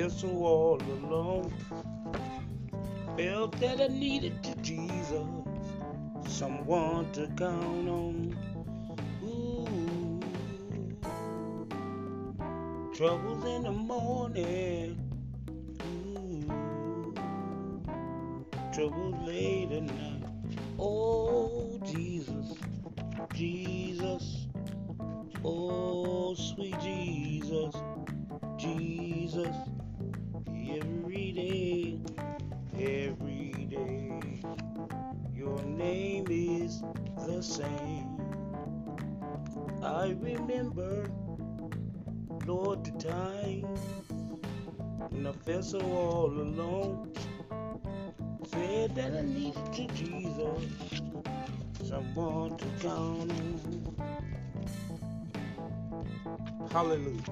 felt 0.00 0.12
so 0.12 0.28
all 0.28 0.80
alone. 1.04 1.52
Felt 3.18 3.52
that 3.60 3.82
I 3.82 3.88
needed 3.88 4.42
to 4.44 4.54
Jesus, 4.62 5.26
someone 6.26 7.12
to 7.12 7.26
count 7.36 7.88
on. 7.88 8.34
Ooh. 9.22 10.20
Troubles 12.94 13.44
in 13.44 13.64
the 13.64 13.72
morning. 13.72 14.96
Ooh. 15.84 17.14
Troubles 18.72 19.26
late 19.26 19.70
at 19.70 19.82
night. 19.82 20.24
Oh, 20.78 21.78
Jesus, 21.84 22.54
Jesus. 23.34 23.89
Same. 37.42 38.20
I 39.82 40.08
remember, 40.20 41.10
Lord, 42.46 42.84
the 42.84 42.92
time 43.08 43.62
when 45.10 45.26
I 45.26 45.32
felt 45.32 45.64
so 45.64 45.80
all 45.80 46.30
alone. 46.30 47.12
Said 48.44 48.94
that 48.96 49.16
I 49.16 49.22
needed 49.22 49.72
to 49.72 49.86
Jesus, 49.94 51.02
someone 51.84 52.56
to 52.56 52.64
count 52.80 53.30
on. 53.30 53.90
Hallelujah. 56.72 57.22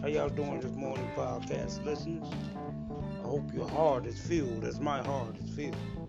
How 0.00 0.08
y'all 0.08 0.28
doing 0.28 0.60
this 0.60 0.72
morning, 0.72 1.08
podcast 1.16 1.84
listeners? 1.84 2.28
I 3.20 3.28
hope 3.28 3.54
your 3.54 3.68
heart 3.68 4.06
is 4.06 4.18
filled 4.18 4.64
as 4.64 4.80
my 4.80 5.02
heart 5.02 5.36
is 5.38 5.50
filled. 5.54 6.01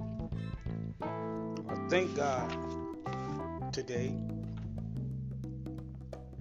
I 1.94 1.96
thank 1.98 2.16
God 2.16 3.72
today, 3.72 4.16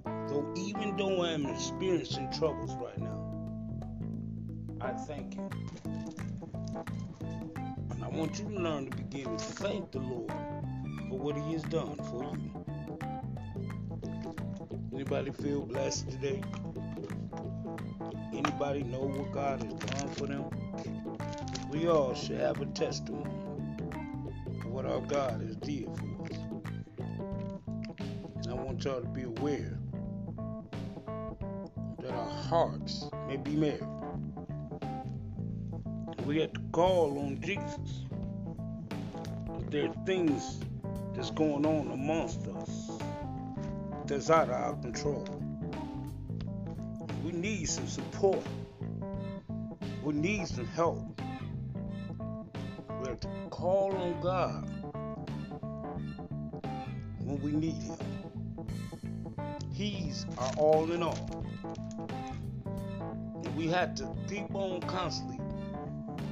though 0.07 0.51
even 0.57 0.97
though 0.97 1.23
I'm 1.25 1.45
experiencing 1.45 2.33
troubles 2.33 2.75
right 2.77 2.99
now, 2.99 3.21
I 4.81 4.93
thank 4.93 5.35
Him. 5.35 5.51
And 7.91 8.03
I 8.03 8.09
want 8.09 8.39
you 8.39 8.47
to 8.49 8.55
learn 8.55 8.91
to 8.91 8.97
begin 8.97 9.37
to 9.37 9.45
thank 9.45 9.93
the 9.93 9.99
Lord 9.99 10.33
for 11.11 11.19
what 11.19 11.37
He 11.37 11.53
has 11.53 11.65
done 11.65 11.97
for 11.97 12.35
you. 12.39 12.65
Anybody 14.95 15.33
feel 15.33 15.67
blessed 15.67 16.13
today? 16.13 16.43
Anybody 18.33 18.85
know 18.85 19.03
what 19.03 19.31
God 19.33 19.63
has 19.63 19.75
done 19.75 20.09
for 20.13 20.27
them? 20.29 20.49
We 21.69 21.89
all 21.89 22.15
should 22.15 22.41
have 22.41 22.63
a 22.63 22.67
testimony 22.67 23.42
our 24.87 25.01
God 25.01 25.41
has 25.43 25.57
did 25.57 25.87
for 25.87 26.25
us. 26.25 26.39
And 28.37 28.49
I 28.49 28.55
want 28.55 28.85
y'all 28.85 29.01
to 29.01 29.09
be 29.09 29.23
aware 29.23 29.79
that 32.01 32.11
our 32.11 32.31
hearts 32.31 33.09
may 33.29 33.37
be 33.37 33.53
merry. 33.53 33.81
We 36.25 36.41
have 36.41 36.53
to 36.53 36.61
call 36.73 37.19
on 37.19 37.41
Jesus. 37.41 38.07
There 39.71 39.89
are 39.89 40.05
things 40.07 40.61
that's 41.15 41.31
going 41.31 41.67
on 41.67 41.91
amongst 41.93 42.47
us 42.49 42.91
that's 44.07 44.31
out 44.31 44.49
of 44.49 44.55
our 44.55 44.75
control. 44.77 45.27
We 47.25 47.33
need 47.33 47.67
some 47.67 47.87
support. 47.87 48.43
We 50.03 50.15
need 50.15 50.47
some 50.49 50.67
help. 50.67 51.21
We 53.01 53.09
have 53.09 53.21
to 53.21 53.29
call 53.51 53.95
on 53.97 54.21
God 54.21 54.72
we 57.43 57.53
need 57.53 57.83
Him. 57.83 57.99
He's 59.73 60.27
our 60.39 60.53
all 60.57 60.91
in 60.93 61.03
all. 61.03 61.45
And 63.45 63.57
we 63.57 63.67
have 63.69 63.95
to 63.97 64.15
keep 64.29 64.55
on 64.55 64.81
constantly 64.83 65.39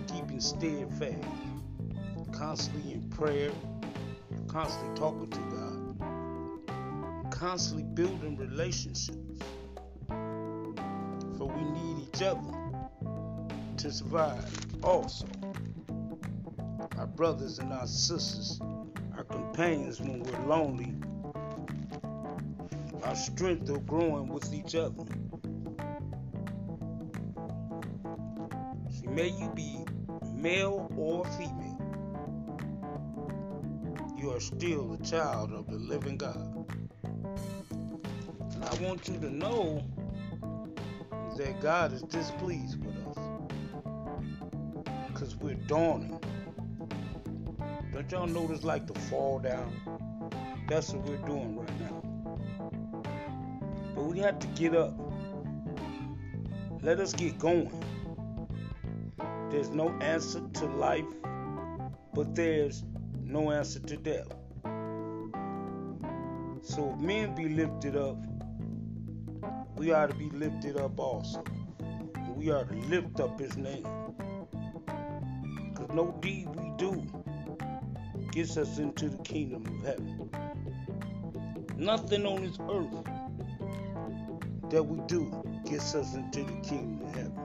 keeping 0.07 0.41
steadfast, 0.41 1.19
constantly 2.33 2.93
in 2.93 3.09
prayer, 3.11 3.51
constantly 4.47 4.95
talking 4.97 5.31
to 5.31 5.41
God, 5.99 7.31
constantly 7.31 7.85
building 7.85 8.37
relationships. 8.37 9.19
For 10.09 11.47
we 11.47 11.65
need 11.65 12.09
each 12.09 12.23
other 12.23 12.55
to 13.79 13.91
survive 13.91 14.45
also. 14.83 15.27
Our 16.99 17.07
brothers 17.07 17.59
and 17.59 17.73
our 17.73 17.87
sisters, 17.87 18.61
our 19.17 19.25
companions 19.25 20.01
when 20.01 20.23
we're 20.23 20.47
lonely, 20.47 20.93
our 23.11 23.17
strength 23.17 23.69
of 23.71 23.85
growing 23.89 24.29
with 24.29 24.55
each 24.55 24.77
other. 24.77 25.03
See, 28.89 29.09
may 29.09 29.31
you 29.31 29.51
be 29.53 29.85
male 30.33 30.89
or 30.97 31.25
female, 31.25 31.77
you 34.17 34.31
are 34.31 34.39
still 34.39 34.93
a 34.93 35.05
child 35.05 35.53
of 35.53 35.67
the 35.67 35.77
living 35.77 36.19
God. 36.19 36.69
And 37.03 38.65
I 38.65 38.75
want 38.77 39.09
you 39.09 39.19
to 39.19 39.29
know 39.29 39.85
that 41.37 41.61
God 41.61 41.93
is 41.93 42.03
displeased 42.03 42.79
with 42.79 42.95
us 43.09 43.19
because 45.09 45.35
we're 45.35 45.55
dawning. 45.67 46.21
Don't 47.93 48.09
y'all 48.13 48.29
notice 48.29 48.63
like 48.63 48.87
the 48.87 48.97
fall 49.01 49.41
down? 49.41 49.75
That's 50.69 50.93
what 50.93 51.09
we're 51.09 51.27
doing 51.27 51.57
right 51.57 51.81
now. 51.81 51.90
We 54.11 54.19
have 54.19 54.41
to 54.41 54.47
get 54.49 54.75
up. 54.75 54.93
Let 56.83 56.99
us 56.99 57.13
get 57.13 57.39
going. 57.39 57.71
There's 59.51 59.71
no 59.71 59.91
answer 60.01 60.41
to 60.55 60.67
life, 60.67 61.05
but 62.13 62.35
there's 62.35 62.83
no 63.23 63.53
answer 63.53 63.79
to 63.79 63.97
death. 63.97 64.27
So 66.63 66.93
if 66.93 67.01
men 67.01 67.37
be 67.37 67.51
lifted 67.51 67.95
up, 67.95 68.17
we 69.77 69.93
ought 69.93 70.11
to 70.11 70.17
be 70.17 70.29
lifted 70.31 70.77
up 70.77 70.99
also. 70.99 71.45
We 72.35 72.51
ought 72.51 72.69
to 72.69 72.75
lift 72.89 73.21
up 73.21 73.39
his 73.39 73.57
name. 73.57 73.87
Because 75.69 75.95
no 75.95 76.19
deed 76.21 76.49
we 76.57 76.73
do 76.79 77.07
gets 78.33 78.57
us 78.57 78.79
into 78.79 79.09
the 79.09 79.23
kingdom 79.23 79.65
of 79.67 79.87
heaven. 79.87 80.31
Nothing 81.77 82.27
on 82.27 82.43
this 82.43 82.59
earth 82.69 83.20
that 84.71 84.83
we 84.83 85.01
do 85.07 85.31
gets 85.69 85.95
us 85.95 86.15
into 86.15 86.45
the 86.45 86.53
kingdom 86.61 87.07
of 87.07 87.15
heaven. 87.15 87.41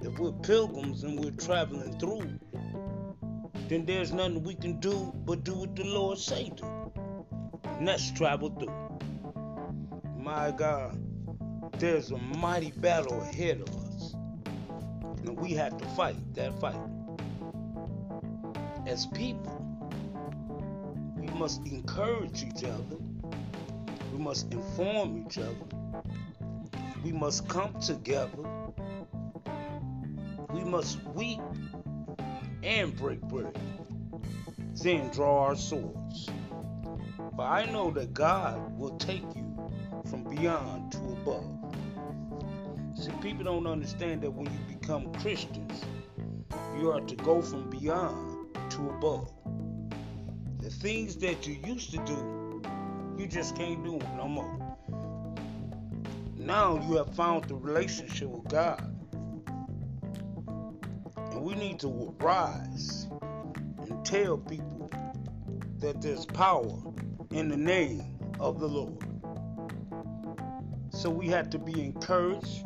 If 0.00 0.18
we're 0.18 0.32
pilgrims 0.32 1.02
and 1.02 1.18
we're 1.18 1.32
traveling 1.32 1.98
through, 1.98 2.38
then 3.68 3.84
there's 3.84 4.12
nothing 4.12 4.44
we 4.44 4.54
can 4.54 4.78
do 4.78 5.12
but 5.24 5.42
do 5.42 5.54
what 5.54 5.74
the 5.74 5.84
Lord 5.84 6.18
say 6.18 6.52
do. 6.56 6.64
And 7.64 7.88
that's 7.88 8.12
travel 8.12 8.50
through. 8.50 8.72
My 10.16 10.52
God, 10.52 10.96
there's 11.78 12.12
a 12.12 12.16
mighty 12.16 12.70
battle 12.70 13.20
ahead 13.20 13.60
of 13.60 13.68
us. 13.68 14.14
And 15.24 15.36
we 15.38 15.50
have 15.54 15.76
to 15.78 15.84
fight 15.88 16.16
that 16.34 16.58
fight. 16.60 16.76
As 18.86 19.06
people, 19.06 19.66
we 21.16 21.26
must 21.28 21.66
encourage 21.66 22.44
each 22.44 22.62
other. 22.62 22.98
We 24.16 24.22
must 24.22 24.50
inform 24.50 25.26
each 25.26 25.36
other. 25.36 25.54
We 27.04 27.12
must 27.12 27.46
come 27.48 27.78
together. 27.80 28.48
We 30.54 30.64
must 30.64 31.04
weep 31.08 31.38
and 32.62 32.96
break 32.96 33.20
bread. 33.20 33.54
Then 34.82 35.10
draw 35.10 35.44
our 35.44 35.54
swords. 35.54 36.30
For 37.36 37.42
I 37.42 37.66
know 37.66 37.90
that 37.90 38.14
God 38.14 38.78
will 38.78 38.96
take 38.96 39.22
you 39.36 39.70
from 40.08 40.24
beyond 40.24 40.92
to 40.92 40.98
above. 40.98 41.44
See, 42.96 43.12
people 43.20 43.44
don't 43.44 43.66
understand 43.66 44.22
that 44.22 44.30
when 44.30 44.46
you 44.46 44.76
become 44.78 45.12
Christians, 45.12 45.84
you 46.80 46.90
are 46.90 47.02
to 47.02 47.16
go 47.16 47.42
from 47.42 47.68
beyond 47.68 48.56
to 48.70 48.88
above. 48.88 49.30
The 50.60 50.70
things 50.70 51.16
that 51.18 51.46
you 51.46 51.58
used 51.66 51.90
to 51.90 51.98
do, 52.06 52.45
you 53.26 53.32
just 53.32 53.56
can't 53.56 53.82
do 53.82 53.98
them 53.98 54.16
no 54.16 54.28
more. 54.28 54.76
Now 56.36 56.80
you 56.88 56.96
have 56.96 57.12
found 57.16 57.46
the 57.46 57.56
relationship 57.56 58.28
with 58.28 58.48
God. 58.48 58.80
And 61.32 61.42
we 61.42 61.56
need 61.56 61.80
to 61.80 62.14
rise 62.20 63.08
and 63.80 64.04
tell 64.04 64.38
people 64.38 64.88
that 65.80 66.00
there's 66.00 66.24
power 66.24 66.72
in 67.32 67.48
the 67.48 67.56
name 67.56 68.04
of 68.38 68.60
the 68.60 68.68
Lord. 68.68 69.04
So 70.90 71.10
we 71.10 71.26
have 71.26 71.50
to 71.50 71.58
be 71.58 71.82
encouraged. 71.82 72.64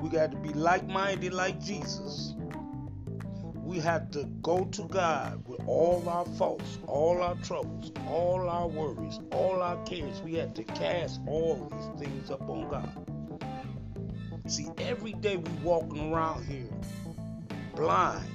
We 0.00 0.08
got 0.08 0.32
to 0.32 0.36
be 0.38 0.48
like 0.48 0.88
minded 0.88 1.32
like 1.32 1.60
Jesus. 1.60 2.34
We 3.64 3.80
have 3.80 4.10
to 4.10 4.24
go 4.42 4.66
to 4.66 4.82
God 4.84 5.48
with 5.48 5.60
all 5.66 6.06
our 6.06 6.26
faults, 6.26 6.78
all 6.86 7.22
our 7.22 7.34
troubles, 7.36 7.92
all 8.06 8.46
our 8.48 8.68
worries, 8.68 9.18
all 9.32 9.62
our 9.62 9.82
cares. 9.84 10.20
We 10.20 10.34
have 10.34 10.52
to 10.54 10.64
cast 10.64 11.20
all 11.26 11.72
these 11.72 12.06
things 12.06 12.28
upon 12.28 12.68
God. 12.68 13.06
See, 14.46 14.68
every 14.76 15.14
day 15.14 15.38
we 15.38 15.50
walking 15.62 16.12
around 16.12 16.44
here 16.44 16.68
blind, 17.74 18.28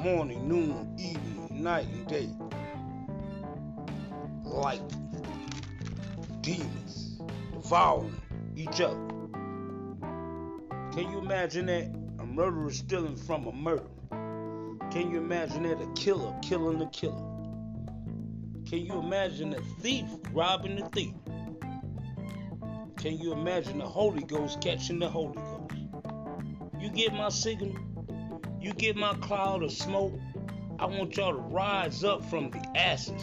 morning, 0.00 0.48
noon, 0.48 0.96
evening, 0.98 1.62
night, 1.62 1.86
and 1.88 2.06
day, 2.08 2.30
like 4.42 4.80
demons 6.40 7.20
devouring 7.52 8.20
each 8.56 8.80
other. 8.80 8.96
Can 10.92 11.10
you 11.12 11.18
imagine 11.18 11.66
that? 11.66 11.94
A 12.18 12.24
murderer 12.24 12.70
stealing 12.70 13.16
from 13.16 13.46
a 13.46 13.52
murderer. 13.52 13.95
Can 14.96 15.10
you 15.10 15.18
imagine 15.18 15.64
that? 15.64 15.78
A 15.82 15.86
killer 15.92 16.34
killing 16.40 16.80
a 16.80 16.88
killer. 16.88 17.22
Can 18.66 18.78
you 18.78 18.98
imagine 18.98 19.52
a 19.52 19.60
thief 19.82 20.06
robbing 20.32 20.80
a 20.80 20.88
thief? 20.88 21.12
Can 22.96 23.18
you 23.18 23.34
imagine 23.34 23.76
the 23.76 23.84
Holy 23.84 24.22
Ghost 24.22 24.62
catching 24.62 24.98
the 24.98 25.10
Holy 25.10 25.34
Ghost? 25.34 25.74
You 26.80 26.88
get 26.88 27.12
my 27.12 27.28
signal? 27.28 27.76
You 28.58 28.72
get 28.72 28.96
my 28.96 29.12
cloud 29.16 29.62
of 29.62 29.70
smoke? 29.70 30.18
I 30.78 30.86
want 30.86 31.14
y'all 31.14 31.34
to 31.34 31.40
rise 31.40 32.02
up 32.02 32.24
from 32.30 32.50
the 32.50 32.66
ashes. 32.74 33.22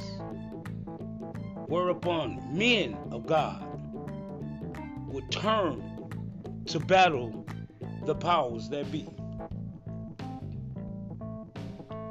Whereupon 1.65 2.55
men 2.55 2.95
of 3.11 3.25
God 3.25 3.65
would 5.07 5.31
turn 5.31 5.81
to 6.67 6.79
battle 6.79 7.47
the 8.05 8.13
powers 8.13 8.69
that 8.69 8.91
be. 8.91 9.09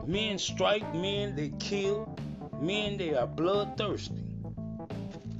Men 0.07 0.39
strike, 0.39 0.95
men 0.95 1.37
they 1.37 1.51
kill, 1.61 2.17
men 2.61 2.97
they 2.97 3.15
are 3.15 3.27
bloodthirsty. 3.27 4.25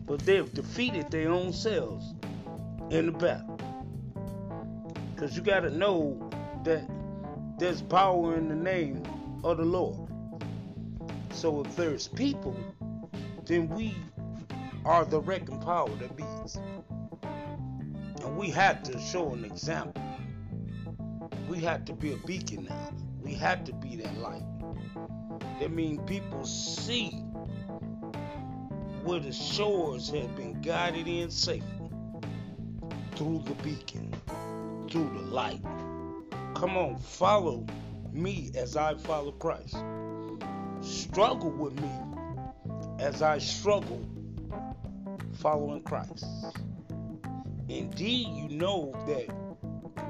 But 0.07 0.21
they've 0.21 0.53
defeated 0.53 1.11
their 1.11 1.31
own 1.31 1.53
selves 1.53 2.15
in 2.91 3.07
the 3.07 3.13
battle. 3.13 3.59
Because 5.15 5.37
you 5.37 5.43
got 5.43 5.61
to 5.61 5.71
know 5.71 6.31
that 6.65 6.89
there's 7.59 7.83
power 7.83 8.37
in 8.37 8.49
the 8.49 8.55
name 8.55 9.03
of 9.43 9.57
the 9.57 9.65
Lord. 9.65 10.09
So 11.33 11.63
if 11.63 11.75
there's 11.75 12.07
people, 12.09 12.57
then 13.45 13.69
we 13.69 13.97
are 14.85 15.05
the 15.05 15.21
wrecking 15.21 15.61
power 15.61 15.89
that 15.89 16.17
beats. 16.17 16.59
And 18.25 18.37
we 18.37 18.51
have 18.51 18.83
to 18.85 18.99
show 19.01 19.33
an 19.33 19.45
example. 19.45 20.03
We 21.49 21.59
have 21.61 21.85
to 21.87 21.93
be 21.93 22.13
a 22.13 22.17
beacon 22.19 22.67
now. 22.69 22.91
We 23.23 23.35
have 23.35 23.65
to 23.65 23.73
be 23.73 23.97
that 23.97 24.17
light. 24.19 24.43
That 25.61 25.71
means 25.71 26.01
people 26.07 26.45
see 26.45 27.11
where 29.05 29.21
the 29.21 29.33
shores 29.33 30.11
have 30.11 30.37
been 30.37 30.61
guided 30.61 31.09
in 31.09 31.31
safely 31.31 31.91
through 33.15 33.43
the 33.47 33.55
beacon, 33.63 34.13
through 34.91 35.11
the 35.15 35.27
light. 35.31 35.63
Come 36.55 36.77
on, 36.77 36.99
follow 36.99 37.67
me 38.13 38.51
as 38.57 38.77
I 38.77 38.95
follow 38.95 39.33
Christ. 39.33 39.77
Struggle 40.81 41.51
with 41.51 41.81
me 41.81 41.91
as 42.99 43.23
I 43.23 43.39
struggle 43.39 44.05
following 45.35 45.83
Christ. 45.83 46.25
Indeed, 47.69 48.29
you 48.29 48.49
know 48.49 48.93
that 49.07 49.27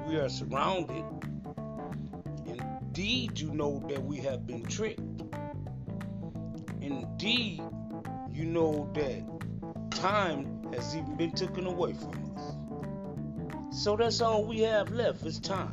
we 0.06 0.16
are 0.16 0.28
surrounded. 0.28 1.04
Indeed, 2.94 3.40
you 3.40 3.50
know 3.54 3.82
that 3.88 4.04
we 4.04 4.18
have 4.18 4.46
been 4.46 4.66
tricked. 4.66 5.00
Indeed, 6.82 7.62
you 8.30 8.44
know 8.44 8.90
that 8.92 9.90
time 9.92 10.70
has 10.74 10.94
even 10.94 11.16
been 11.16 11.32
taken 11.32 11.66
away 11.66 11.94
from 11.94 12.34
us. 12.36 13.82
So 13.82 13.96
that's 13.96 14.20
all 14.20 14.44
we 14.44 14.60
have 14.60 14.90
left 14.90 15.24
is 15.24 15.40
time. 15.40 15.72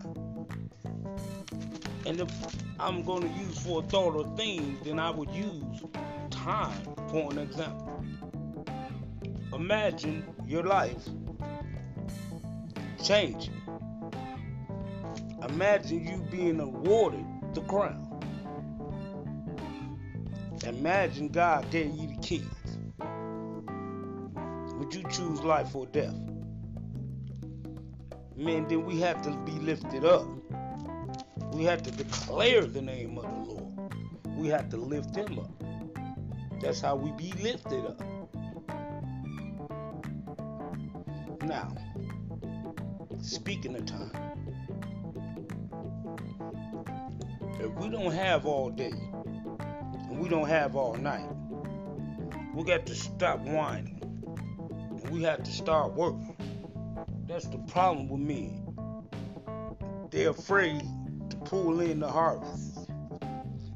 And 2.06 2.21
if 2.21 2.31
I'm 2.80 3.04
going 3.04 3.24
to 3.24 3.39
use 3.44 3.66
for 3.66 3.83
a 3.83 3.86
thought 3.86 4.16
or 4.16 4.38
theme, 4.38 4.80
then 4.86 4.98
I 4.98 5.10
would 5.10 5.31
use 5.31 5.83
time 6.30 6.88
for 7.10 7.33
an 7.33 7.39
example. 7.39 8.01
Imagine 9.51 10.24
your 10.48 10.63
life 10.63 11.06
changing. 13.04 13.58
Imagine 15.53 16.05
you 16.05 16.17
being 16.29 16.59
awarded 16.59 17.25
the 17.53 17.61
crown. 17.61 18.05
Imagine 20.63 21.29
God 21.29 21.69
gave 21.71 21.93
you 21.95 22.07
the 22.07 22.17
keys. 22.21 22.43
Would 24.77 24.93
you 24.93 25.03
choose 25.09 25.41
life 25.41 25.75
or 25.75 25.85
death? 25.87 26.15
Man, 28.35 28.67
then 28.67 28.85
we 28.85 28.99
have 29.01 29.21
to 29.23 29.31
be 29.45 29.51
lifted 29.53 30.05
up. 30.05 30.27
We 31.53 31.63
have 31.65 31.83
to 31.83 31.91
declare 31.91 32.65
the 32.65 32.81
name 32.81 33.17
of 33.17 33.23
the 33.23 33.51
Lord. 33.51 33.93
We 34.37 34.47
have 34.49 34.69
to 34.69 34.77
lift 34.77 35.15
him 35.15 35.39
up. 35.39 35.51
That's 36.61 36.79
how 36.79 36.95
we 36.95 37.11
be 37.11 37.33
lifted 37.41 37.85
up. 37.85 38.01
Now, 41.43 41.75
speaking 43.21 43.75
of 43.75 43.85
time, 43.85 44.38
if 47.59 47.71
we 47.75 47.89
don't 47.89 48.13
have 48.13 48.45
all 48.45 48.69
day 48.69 48.92
and 48.92 50.19
we 50.19 50.30
don't 50.30 50.47
have 50.47 50.75
all 50.75 50.95
night, 50.95 51.28
we 52.54 52.63
got 52.63 52.85
to 52.85 52.95
stop 52.95 53.39
whining 53.39 53.99
we 55.09 55.23
have 55.23 55.44
to 55.44 55.51
start 55.51 55.94
working. 55.94 56.35
That's 57.28 57.47
the 57.47 57.57
problem 57.57 58.09
with 58.09 58.21
men. 58.21 58.63
They're 60.11 60.30
afraid 60.30 60.83
to 61.30 61.37
pull 61.37 61.80
in 61.80 61.99
the 61.99 62.07
harvest. 62.07 62.89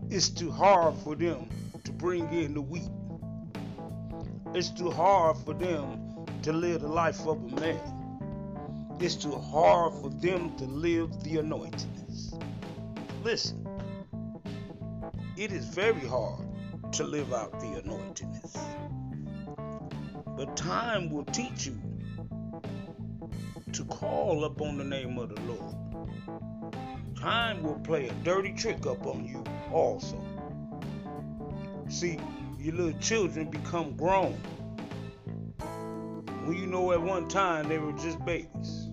It's 0.10 0.30
too 0.30 0.52
hard 0.52 0.96
for 0.98 1.16
them 1.16 1.50
to 1.84 1.92
bring 1.92 2.32
in 2.32 2.54
the 2.54 2.62
wheat. 2.62 2.90
It's 4.54 4.70
too 4.70 4.92
hard 4.92 5.38
for 5.38 5.54
them 5.54 6.26
to 6.44 6.54
live 6.54 6.82
the 6.82 6.88
life 6.88 7.22
of 7.26 7.38
a 7.38 7.60
man. 7.60 7.80
It's 9.00 9.16
too 9.16 9.36
hard 9.36 9.94
for 9.94 10.10
them 10.10 10.56
to 10.58 10.66
live 10.66 11.24
the 11.24 11.40
anointings. 11.40 12.36
Listen, 13.24 13.63
it 15.36 15.52
is 15.52 15.66
very 15.66 16.08
hard 16.08 16.46
to 16.92 17.04
live 17.04 17.34
out 17.34 17.60
the 17.60 17.82
anointings. 17.84 18.56
But 20.38 20.56
time 20.56 21.10
will 21.10 21.26
teach 21.26 21.66
you 21.66 21.80
to 23.72 23.86
call 23.86 24.46
upon 24.46 24.78
the 24.78 24.84
name 24.84 25.18
of 25.18 25.34
the 25.34 25.42
Lord. 25.42 25.76
Time 27.16 27.64
will 27.64 27.80
play 27.80 28.10
a 28.10 28.14
dirty 28.24 28.54
trick 28.54 28.86
up 28.86 29.08
on 29.08 29.26
you 29.26 29.44
also. 29.72 30.22
See, 31.90 32.20
your 32.60 32.76
little 32.76 33.00
children 33.00 33.50
become 33.50 33.96
grown 33.96 34.34
when 36.46 36.58
you 36.58 36.68
know 36.68 36.92
at 36.92 37.02
one 37.02 37.28
time 37.28 37.70
they 37.70 37.80
were 37.80 37.94
just 37.94 38.24
babies. 38.24 38.90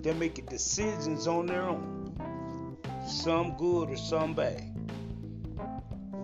They're 0.00 0.14
making 0.14 0.46
decisions 0.46 1.26
on 1.26 1.46
their 1.46 1.62
own, 1.62 2.78
some 3.06 3.56
good 3.56 3.90
or 3.90 3.96
some 3.96 4.34
bad. 4.34 4.67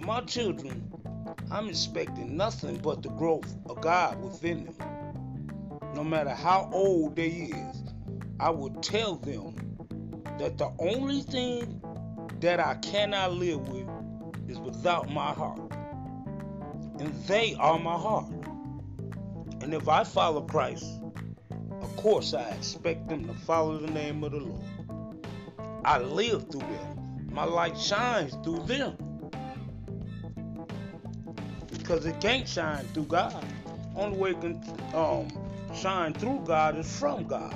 My 0.05 0.21
children, 0.21 0.93
I'm 1.51 1.71
expecting 1.71 2.37
nothing 2.37 2.77
but 2.77 3.03
the 3.03 3.09
growth 3.09 3.57
of 3.71 3.81
God 3.81 4.23
within 4.23 4.67
them. 4.67 4.77
No 5.95 6.05
matter 6.05 6.35
how 6.35 6.69
old 6.75 7.17
they 7.17 7.29
is, 7.29 7.85
I 8.39 8.51
will 8.51 8.75
tell 8.83 9.17
them 9.17 9.57
that 10.39 10.59
the 10.59 10.71
only 10.79 11.23
thing 11.23 11.81
that 12.41 12.61
I 12.61 12.75
cannot 12.75 13.33
live 13.33 13.67
with 13.69 13.89
is 14.47 14.59
without 14.59 15.09
my 15.11 15.33
heart. 15.33 15.73
And 16.99 17.15
they 17.27 17.55
are 17.55 17.79
my 17.79 17.97
heart. 17.97 18.31
And 19.63 19.73
if 19.73 19.89
I 19.89 20.05
follow 20.05 20.43
Christ, 20.43 20.85
of 21.81 21.97
course 21.97 22.35
I 22.35 22.51
expect 22.51 23.09
them 23.09 23.27
to 23.27 23.33
follow 23.33 23.79
the 23.79 23.91
name 23.91 24.23
of 24.23 24.33
the 24.33 24.41
Lord. 24.41 24.67
I 25.83 25.99
live 25.99 26.51
through 26.51 26.61
them. 26.61 27.29
My 27.33 27.45
light 27.45 27.79
shines 27.79 28.37
through 28.45 28.65
them. 28.67 28.99
Because 31.85 32.07
it 32.07 32.19
can't 32.19 32.49
shine 32.49 32.83
through 32.95 33.05
God. 33.05 33.45
Only 33.95 34.17
way 34.17 34.31
it 34.31 34.41
can 34.41 34.59
um, 34.95 35.29
shine 35.75 36.14
through 36.14 36.43
God 36.47 36.79
is 36.79 36.99
from 36.99 37.26
God. 37.26 37.55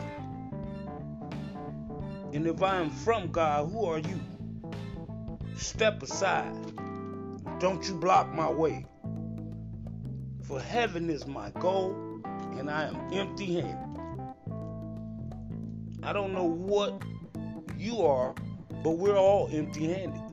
And 2.35 2.47
if 2.47 2.63
I 2.63 2.77
am 2.77 2.91
from 2.91 3.33
God, 3.33 3.71
who 3.71 3.87
are 3.87 4.01
you? 4.01 4.21
Step 5.57 6.03
aside. 6.03 6.53
Don't 7.59 7.89
you 7.89 7.95
block 7.95 8.35
my 8.35 8.51
way. 8.51 8.85
For 10.43 10.61
heaven 10.61 11.09
is 11.09 11.27
my 11.27 11.49
goal, 11.53 11.97
and 12.59 12.71
I 12.71 12.89
am 12.89 13.11
empty 13.11 13.63
handed. 13.63 14.01
I 16.03 16.13
don't 16.13 16.35
know 16.35 16.45
what 16.45 17.03
you 17.79 18.03
are, 18.03 18.35
but 18.85 18.91
we're 18.99 19.17
all 19.17 19.49
empty 19.51 19.91
handed. 19.91 20.28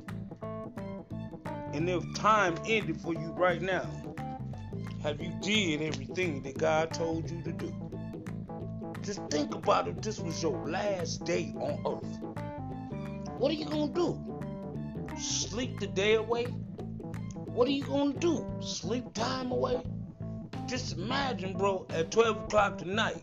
And 1.76 1.90
if 1.90 2.14
time 2.14 2.58
ended 2.66 3.02
for 3.02 3.14
you 3.14 3.34
right 3.34 3.62
now, 3.62 3.86
have 5.04 5.22
you 5.22 5.34
did 5.42 5.82
everything 5.82 6.42
that 6.44 6.58
God 6.58 6.94
told 6.94 7.30
you 7.30 7.42
to 7.42 7.52
do? 7.52 7.76
Just 9.02 9.20
think 9.30 9.54
about 9.54 9.90
it. 9.90 10.02
This 10.02 10.22
was 10.22 10.42
your 10.42 10.66
last 10.66 11.26
day 11.26 11.54
on 11.58 11.82
earth. 11.86 13.28
What 13.38 13.52
are 13.52 13.56
you 13.56 13.66
gonna 13.66 13.92
do? 13.92 14.18
Sleep 15.20 15.78
the 15.82 15.88
day 15.88 16.14
away? 16.14 16.46
What 16.46 17.68
are 17.68 17.72
you 17.72 17.84
gonna 17.84 18.14
do? 18.14 18.48
Sleep 18.62 19.14
time 19.14 19.52
away? 19.52 19.82
Just 20.68 20.94
imagine, 20.98 21.58
bro, 21.58 21.86
at 21.90 22.10
12 22.10 22.38
o'clock 22.46 22.78
tonight, 22.78 23.22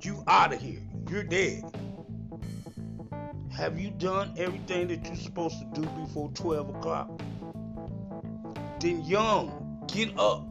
you 0.00 0.22
out 0.28 0.54
of 0.54 0.60
here. 0.60 0.80
You're 1.10 1.24
dead. 1.24 1.64
Have 3.56 3.78
you 3.78 3.90
done 3.90 4.34
everything 4.36 4.88
that 4.88 5.06
you're 5.06 5.14
supposed 5.14 5.60
to 5.60 5.80
do 5.80 5.86
before 6.02 6.28
12 6.30 6.70
o'clock? 6.70 7.20
Then 8.80 9.04
young, 9.04 9.80
get 9.86 10.18
up. 10.18 10.44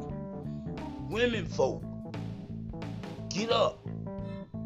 Women 1.09 1.45
folk, 1.45 1.83
get 3.27 3.51
up. 3.51 3.85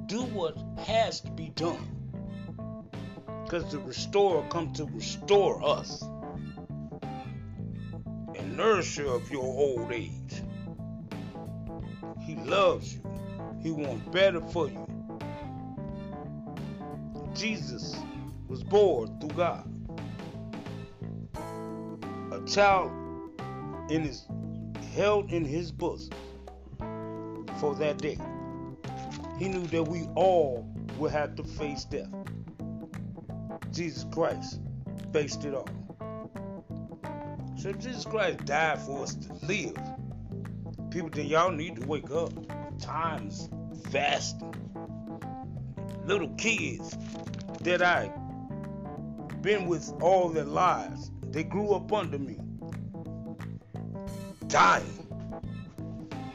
Do 0.05 0.21
what 0.21 0.55
has 0.85 1.21
to 1.21 1.31
be 1.31 1.49
done. 1.49 1.89
Because 3.43 3.71
the 3.71 3.79
restorer 3.79 4.45
come 4.49 4.71
to 4.73 4.85
restore 4.85 5.67
us 5.67 6.03
and 8.37 8.55
nourish 8.55 8.99
you 8.99 9.09
of 9.09 9.31
your 9.31 9.45
old 9.45 9.91
age. 9.91 10.43
He 12.21 12.35
loves 12.35 12.93
you. 12.93 13.01
He 13.63 13.71
wants 13.71 14.07
better 14.09 14.41
for 14.41 14.69
you. 14.69 14.87
Jesus 17.33 17.95
was 18.47 18.63
born 18.63 19.19
through 19.19 19.35
God. 19.37 19.69
A 22.31 22.45
child 22.47 22.91
in 23.89 24.03
his 24.03 24.25
held 24.93 25.31
in 25.31 25.45
his 25.45 25.71
bosom 25.71 26.13
for 27.59 27.75
that 27.75 27.97
day. 27.99 28.17
He 29.37 29.47
knew 29.47 29.67
that 29.67 29.83
we 29.83 30.07
all 30.15 30.67
would 30.97 31.11
have 31.11 31.35
to 31.35 31.43
face 31.43 31.85
death. 31.85 32.09
Jesus 33.71 34.05
Christ 34.11 34.59
faced 35.13 35.45
it 35.45 35.53
all. 35.53 35.69
So 37.57 37.71
Jesus 37.73 38.05
Christ 38.05 38.45
died 38.45 38.79
for 38.79 39.03
us 39.03 39.15
to 39.15 39.33
live. 39.45 39.77
People 40.89 41.09
think 41.09 41.29
y'all 41.29 41.51
need 41.51 41.75
to 41.75 41.87
wake 41.87 42.09
up. 42.11 42.31
Times 42.79 43.49
fasting. 43.91 44.53
Little 46.05 46.29
kids 46.37 46.97
that 47.61 47.81
I 47.81 48.11
been 49.41 49.67
with 49.67 49.91
all 50.01 50.29
their 50.29 50.43
lives. 50.43 51.11
They 51.31 51.43
grew 51.43 51.73
up 51.73 51.91
under 51.93 52.19
me. 52.19 52.39
Dying. 54.47 55.07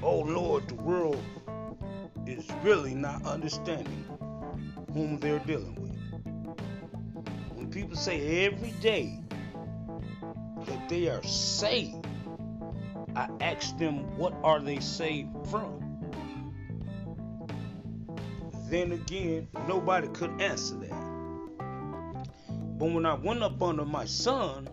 Oh 0.02 0.20
Lord, 0.20 0.68
the 0.68 0.74
world 0.74 1.22
is 2.26 2.46
really 2.62 2.94
not 2.94 3.24
understanding 3.24 4.04
whom 4.92 5.18
they're 5.18 5.38
dealing 5.40 5.74
with. 5.76 5.92
When 7.54 7.70
people 7.70 7.96
say 7.96 8.46
every 8.46 8.72
day 8.80 9.20
that 10.66 10.88
they 10.88 11.08
are 11.08 11.22
saved, 11.22 12.06
I 13.14 13.28
ask 13.40 13.76
them, 13.78 14.16
what 14.16 14.34
are 14.42 14.60
they 14.60 14.80
saved 14.80 15.30
from? 15.50 15.80
Then 18.68 18.92
again, 18.92 19.48
nobody 19.68 20.08
could 20.08 20.40
answer 20.40 20.76
that. 20.76 21.01
But 22.82 22.90
when 22.90 23.06
I 23.06 23.14
went 23.14 23.44
up 23.44 23.62
under 23.62 23.84
my 23.84 24.06
son, 24.06 24.68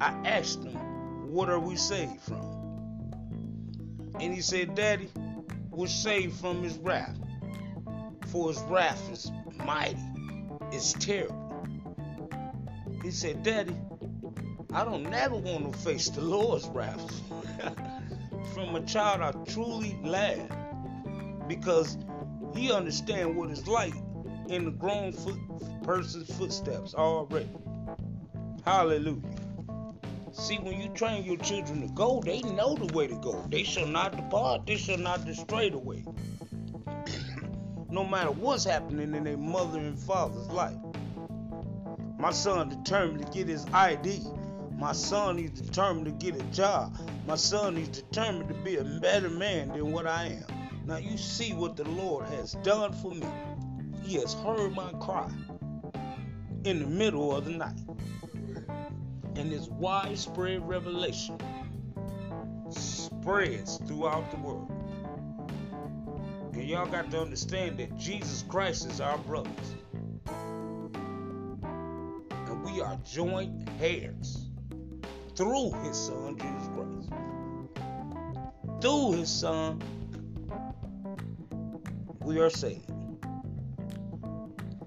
I 0.00 0.14
asked 0.24 0.62
him, 0.62 1.32
What 1.32 1.48
are 1.48 1.58
we 1.58 1.74
saved 1.74 2.20
from? 2.20 3.10
And 4.20 4.32
he 4.32 4.40
said, 4.40 4.76
Daddy, 4.76 5.08
we're 5.68 5.88
saved 5.88 6.38
from 6.38 6.62
his 6.62 6.78
wrath. 6.78 7.18
For 8.28 8.50
his 8.50 8.62
wrath 8.68 9.10
is 9.10 9.32
mighty, 9.56 9.98
it's 10.70 10.92
terrible. 10.92 11.66
He 13.02 13.10
said, 13.10 13.42
Daddy, 13.42 13.74
I 14.72 14.84
don't 14.84 15.10
never 15.10 15.34
want 15.34 15.72
to 15.72 15.76
face 15.76 16.10
the 16.10 16.20
Lord's 16.20 16.68
wrath. 16.68 17.20
from 18.54 18.76
a 18.76 18.80
child, 18.82 19.22
I 19.22 19.32
truly 19.50 19.98
laughed 20.04 20.52
because 21.48 21.98
he 22.54 22.70
understands 22.70 23.36
what 23.36 23.50
it's 23.50 23.66
like 23.66 23.94
in 24.48 24.64
the 24.64 24.70
grown 24.70 25.12
foot 25.12 25.38
person's 25.82 26.34
footsteps 26.36 26.94
already. 26.94 27.48
Hallelujah. 28.64 29.22
See, 30.32 30.56
when 30.56 30.80
you 30.80 30.88
train 30.90 31.24
your 31.24 31.36
children 31.36 31.86
to 31.86 31.92
go, 31.94 32.20
they 32.24 32.40
know 32.42 32.74
the 32.74 32.92
way 32.94 33.06
to 33.06 33.16
go. 33.16 33.44
They 33.48 33.62
shall 33.62 33.86
not 33.86 34.16
depart, 34.16 34.66
they 34.66 34.76
shall 34.76 34.98
not 34.98 35.26
stray 35.34 35.70
the 35.70 35.78
way. 35.78 36.04
no 37.90 38.04
matter 38.04 38.30
what's 38.30 38.64
happening 38.64 39.14
in 39.14 39.24
their 39.24 39.36
mother 39.36 39.78
and 39.78 39.98
father's 39.98 40.48
life. 40.48 40.76
My 42.18 42.30
son 42.30 42.68
determined 42.68 43.24
to 43.24 43.32
get 43.32 43.48
his 43.48 43.66
ID. 43.72 44.22
My 44.76 44.92
son 44.92 45.38
is 45.38 45.50
determined 45.50 46.06
to 46.06 46.12
get 46.12 46.40
a 46.40 46.44
job. 46.46 46.96
My 47.26 47.36
son 47.36 47.76
is 47.76 47.88
determined 47.88 48.48
to 48.48 48.54
be 48.54 48.76
a 48.76 48.84
better 48.84 49.30
man 49.30 49.68
than 49.68 49.92
what 49.92 50.06
I 50.06 50.26
am. 50.26 50.58
Now 50.84 50.96
you 50.96 51.18
see 51.18 51.52
what 51.52 51.76
the 51.76 51.84
Lord 51.84 52.26
has 52.28 52.52
done 52.62 52.92
for 52.92 53.14
me. 53.14 53.26
He 54.08 54.14
has 54.14 54.32
heard 54.32 54.74
my 54.74 54.90
cry 55.00 55.28
in 56.64 56.80
the 56.80 56.86
middle 56.86 57.36
of 57.36 57.44
the 57.44 57.50
night. 57.50 57.78
And 59.36 59.52
this 59.52 59.68
widespread 59.68 60.66
revelation 60.66 61.38
spreads 62.70 63.76
throughout 63.86 64.30
the 64.30 64.38
world. 64.38 64.72
And 66.54 66.62
y'all 66.62 66.86
got 66.86 67.10
to 67.10 67.20
understand 67.20 67.80
that 67.80 67.98
Jesus 67.98 68.46
Christ 68.48 68.90
is 68.90 68.98
our 69.02 69.18
brothers. 69.18 69.52
And 72.30 72.64
we 72.64 72.80
are 72.80 72.96
joint 73.04 73.68
heirs 73.78 74.48
through 75.36 75.72
his 75.82 75.98
son, 75.98 76.38
Jesus 76.38 76.70
Christ. 76.72 77.10
Through 78.80 79.18
his 79.18 79.28
son, 79.28 79.82
we 82.22 82.40
are 82.40 82.48
saved 82.48 82.90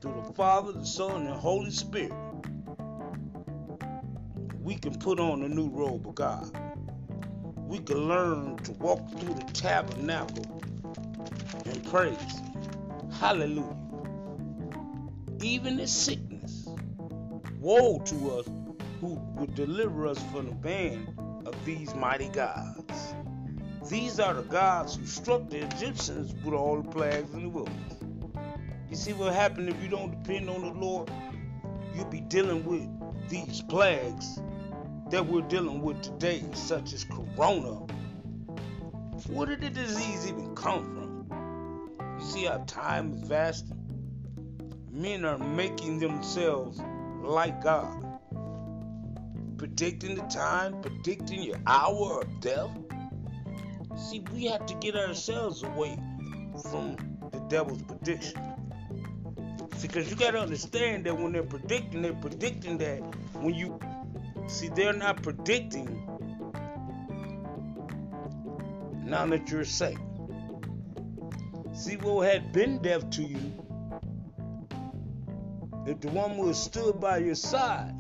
through 0.02 0.24
the 0.26 0.34
Father, 0.34 0.72
the 0.72 0.84
Son, 0.84 1.22
and 1.22 1.30
the 1.30 1.34
Holy 1.34 1.70
Spirit, 1.70 2.12
we 4.60 4.76
can 4.76 4.98
put 4.98 5.20
on 5.20 5.44
a 5.44 5.48
new 5.48 5.70
robe 5.70 6.08
of 6.08 6.16
God. 6.16 6.50
We 7.56 7.78
can 7.80 8.08
learn 8.08 8.58
to 8.64 8.72
walk 8.74 9.08
through 9.12 9.36
the 9.36 9.46
tabernacle 9.54 10.64
and 11.66 11.86
praise. 11.86 12.18
Hallelujah. 13.20 13.78
Even 15.44 15.80
in 15.80 15.88
sickness, 15.88 16.68
woe 17.60 18.00
to 18.00 18.40
us 18.40 18.48
who 19.02 19.20
would 19.36 19.54
deliver 19.54 20.08
us 20.08 20.22
from 20.32 20.48
the 20.48 20.56
band 20.56 21.14
of 21.46 21.54
these 21.64 21.94
mighty 21.94 22.30
gods. 22.30 23.14
These 23.88 24.20
are 24.20 24.34
the 24.34 24.44
gods 24.44 24.96
who 24.96 25.06
struck 25.06 25.48
the 25.50 25.60
Egyptians 25.60 26.34
with 26.44 26.56
all 26.56 26.82
the 26.82 26.90
plagues 26.90 27.32
in 27.34 27.44
the 27.44 27.50
wilderness. 27.50 27.91
You 28.92 28.98
see 28.98 29.14
what 29.14 29.34
happened 29.34 29.70
if 29.70 29.82
you 29.82 29.88
don't 29.88 30.12
depend 30.22 30.50
on 30.50 30.64
the 30.64 30.74
Lord? 30.74 31.10
You'll 31.96 32.10
be 32.10 32.20
dealing 32.20 32.66
with 32.66 33.30
these 33.30 33.62
plagues 33.62 34.42
that 35.10 35.26
we're 35.26 35.48
dealing 35.48 35.82
with 35.82 36.02
today, 36.02 36.44
such 36.54 36.92
as 36.92 37.06
corona. 37.06 37.86
Where 39.30 39.48
did 39.48 39.62
the 39.62 39.70
disease 39.70 40.28
even 40.28 40.54
come 40.56 40.84
from? 40.84 42.20
You 42.20 42.26
see 42.26 42.44
how 42.44 42.66
time 42.68 43.14
is 43.14 43.30
vast? 43.30 43.72
Men 44.92 45.24
are 45.24 45.38
making 45.38 46.00
themselves 46.00 46.82
like 47.24 47.64
God. 47.64 48.20
Predicting 49.58 50.16
the 50.16 50.24
time, 50.24 50.82
predicting 50.82 51.44
your 51.44 51.62
hour 51.66 52.24
of 52.24 52.42
death. 52.42 52.70
See, 53.96 54.20
we 54.34 54.48
have 54.48 54.66
to 54.66 54.74
get 54.76 54.98
ourselves 54.98 55.64
away 55.64 55.98
from 56.62 56.98
the 57.32 57.40
devil's 57.48 57.84
prediction. 57.84 58.51
Because 59.82 60.10
you 60.10 60.16
got 60.16 60.32
to 60.32 60.40
understand 60.40 61.06
that 61.06 61.18
when 61.18 61.32
they're 61.32 61.44
predicting, 61.44 62.02
they're 62.02 62.14
predicting 62.14 62.78
that 62.78 63.00
when 63.36 63.54
you 63.54 63.80
see, 64.48 64.70
they're 64.70 64.94
not 64.94 65.24
predicting 65.24 66.08
now 69.06 69.26
that 69.26 69.50
you're 69.50 69.66
safe. 69.66 69.98
See, 71.74 71.96
what 71.98 72.32
had 72.32 72.54
been 72.54 72.82
death 72.82 73.10
to 73.12 73.24
you 73.24 73.62
if 75.88 76.00
the 76.00 76.10
woman 76.10 76.38
who 76.38 76.54
stood 76.54 77.00
by 77.00 77.18
your 77.18 77.36
side 77.36 77.94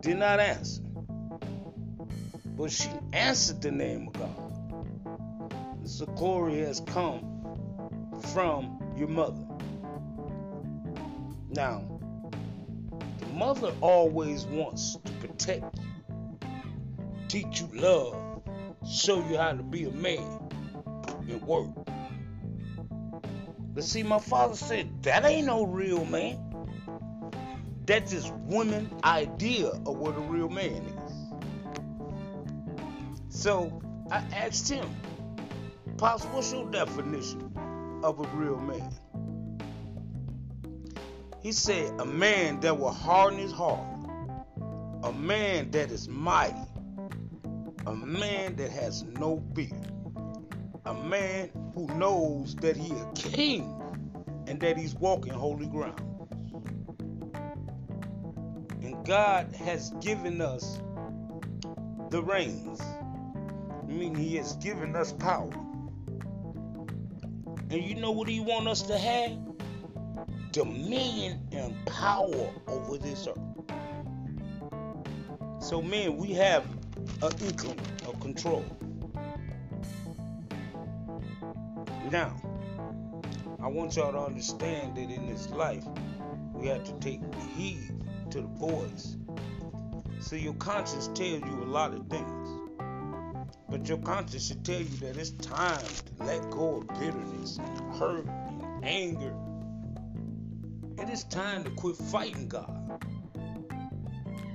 did 0.00 0.18
not 0.18 0.40
answer, 0.40 0.82
but 2.56 2.72
she 2.72 2.88
answered 3.12 3.62
the 3.62 3.70
name 3.70 4.08
of 4.08 4.14
God, 4.14 5.84
the 5.98 6.06
glory 6.06 6.58
has 6.58 6.80
come 6.80 7.20
from 8.32 8.94
your 8.96 9.08
mother. 9.08 9.49
Now, 11.52 11.82
the 13.18 13.26
mother 13.26 13.72
always 13.80 14.44
wants 14.46 14.96
to 15.04 15.12
protect 15.14 15.64
you, 15.78 16.38
teach 17.26 17.60
you 17.60 17.68
love, 17.74 18.42
show 18.88 19.16
you 19.28 19.36
how 19.36 19.52
to 19.52 19.62
be 19.62 19.84
a 19.84 19.90
man 19.90 20.48
and 21.28 21.42
work. 21.42 21.70
But 23.74 23.82
see, 23.82 24.04
my 24.04 24.20
father 24.20 24.54
said 24.54 25.02
that 25.02 25.24
ain't 25.24 25.46
no 25.46 25.64
real 25.64 26.04
man. 26.04 26.38
That's 27.84 28.12
just 28.12 28.32
women' 28.32 28.88
idea 29.02 29.70
of 29.70 29.96
what 29.96 30.16
a 30.16 30.20
real 30.20 30.48
man 30.48 30.84
is. 30.86 31.12
So 33.28 33.82
I 34.10 34.18
asked 34.32 34.68
him, 34.68 34.88
Pops, 35.96 36.24
what's 36.26 36.52
your 36.52 36.70
definition 36.70 37.50
of 38.04 38.20
a 38.20 38.28
real 38.36 38.60
man? 38.60 38.92
He 41.42 41.52
said, 41.52 41.98
a 41.98 42.04
man 42.04 42.60
that 42.60 42.78
will 42.78 42.92
harden 42.92 43.38
his 43.38 43.52
heart, 43.52 43.80
a 45.02 45.12
man 45.12 45.70
that 45.70 45.90
is 45.90 46.06
mighty, 46.06 46.56
a 47.86 47.94
man 47.94 48.56
that 48.56 48.70
has 48.70 49.02
no 49.04 49.42
fear, 49.54 49.80
a 50.84 50.92
man 50.92 51.50
who 51.74 51.86
knows 51.94 52.54
that 52.56 52.76
he 52.76 52.92
a 52.92 53.12
king 53.14 53.74
and 54.46 54.60
that 54.60 54.76
he's 54.76 54.94
walking 54.94 55.32
holy 55.32 55.66
ground. 55.66 55.98
And 58.82 59.02
God 59.06 59.54
has 59.56 59.90
given 60.02 60.42
us 60.42 60.78
the 62.10 62.22
reins. 62.22 62.80
I 62.82 63.86
mean, 63.86 64.14
he 64.14 64.36
has 64.36 64.56
given 64.56 64.94
us 64.94 65.12
power. 65.12 65.50
And 67.70 67.82
you 67.82 67.94
know 67.94 68.10
what 68.10 68.28
he 68.28 68.40
want 68.40 68.68
us 68.68 68.82
to 68.82 68.98
have? 68.98 69.49
Dominion 70.52 71.40
and 71.52 71.74
power 71.86 72.50
over 72.66 72.98
this 72.98 73.26
earth. 73.28 73.38
So, 75.60 75.80
man, 75.80 76.16
we 76.16 76.32
have 76.32 76.64
an 77.22 77.32
inkling 77.40 77.80
of 78.06 78.18
control. 78.20 78.64
Now, 82.10 82.34
I 83.62 83.68
want 83.68 83.94
y'all 83.94 84.10
to 84.12 84.18
understand 84.18 84.96
that 84.96 85.10
in 85.10 85.26
this 85.26 85.50
life, 85.50 85.84
we 86.54 86.66
have 86.68 86.82
to 86.84 86.92
take 86.94 87.20
heed 87.56 87.94
to 88.30 88.40
the 88.40 88.48
voice. 88.48 89.16
So 90.18 90.34
your 90.34 90.54
conscience 90.54 91.08
tells 91.08 91.42
you 91.42 91.62
a 91.62 91.66
lot 91.66 91.94
of 91.94 92.06
things. 92.08 92.48
But 93.68 93.88
your 93.88 93.98
conscience 93.98 94.48
should 94.48 94.64
tell 94.64 94.80
you 94.80 94.96
that 94.98 95.16
it's 95.16 95.30
time 95.30 95.78
to 95.78 96.24
let 96.24 96.50
go 96.50 96.78
of 96.78 96.88
bitterness, 96.98 97.58
hurt, 97.98 98.26
and 98.26 98.84
anger 98.84 99.32
it 101.00 101.08
is 101.08 101.24
time 101.24 101.64
to 101.64 101.70
quit 101.70 101.96
fighting 101.96 102.46
God. 102.46 103.02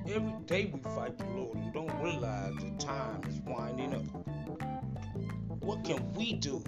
Every 0.08 0.34
day 0.45 0.71
we 0.71 0.79
fight 0.91 1.17
the 1.17 1.25
Lord 1.25 1.58
and 1.58 1.73
don't 1.73 2.03
realize 2.03 2.53
the 2.58 2.71
time 2.77 3.21
is 3.27 3.39
winding 3.41 3.95
up. 3.95 4.03
What 5.63 5.84
can 5.84 6.13
we 6.13 6.34
do 6.34 6.63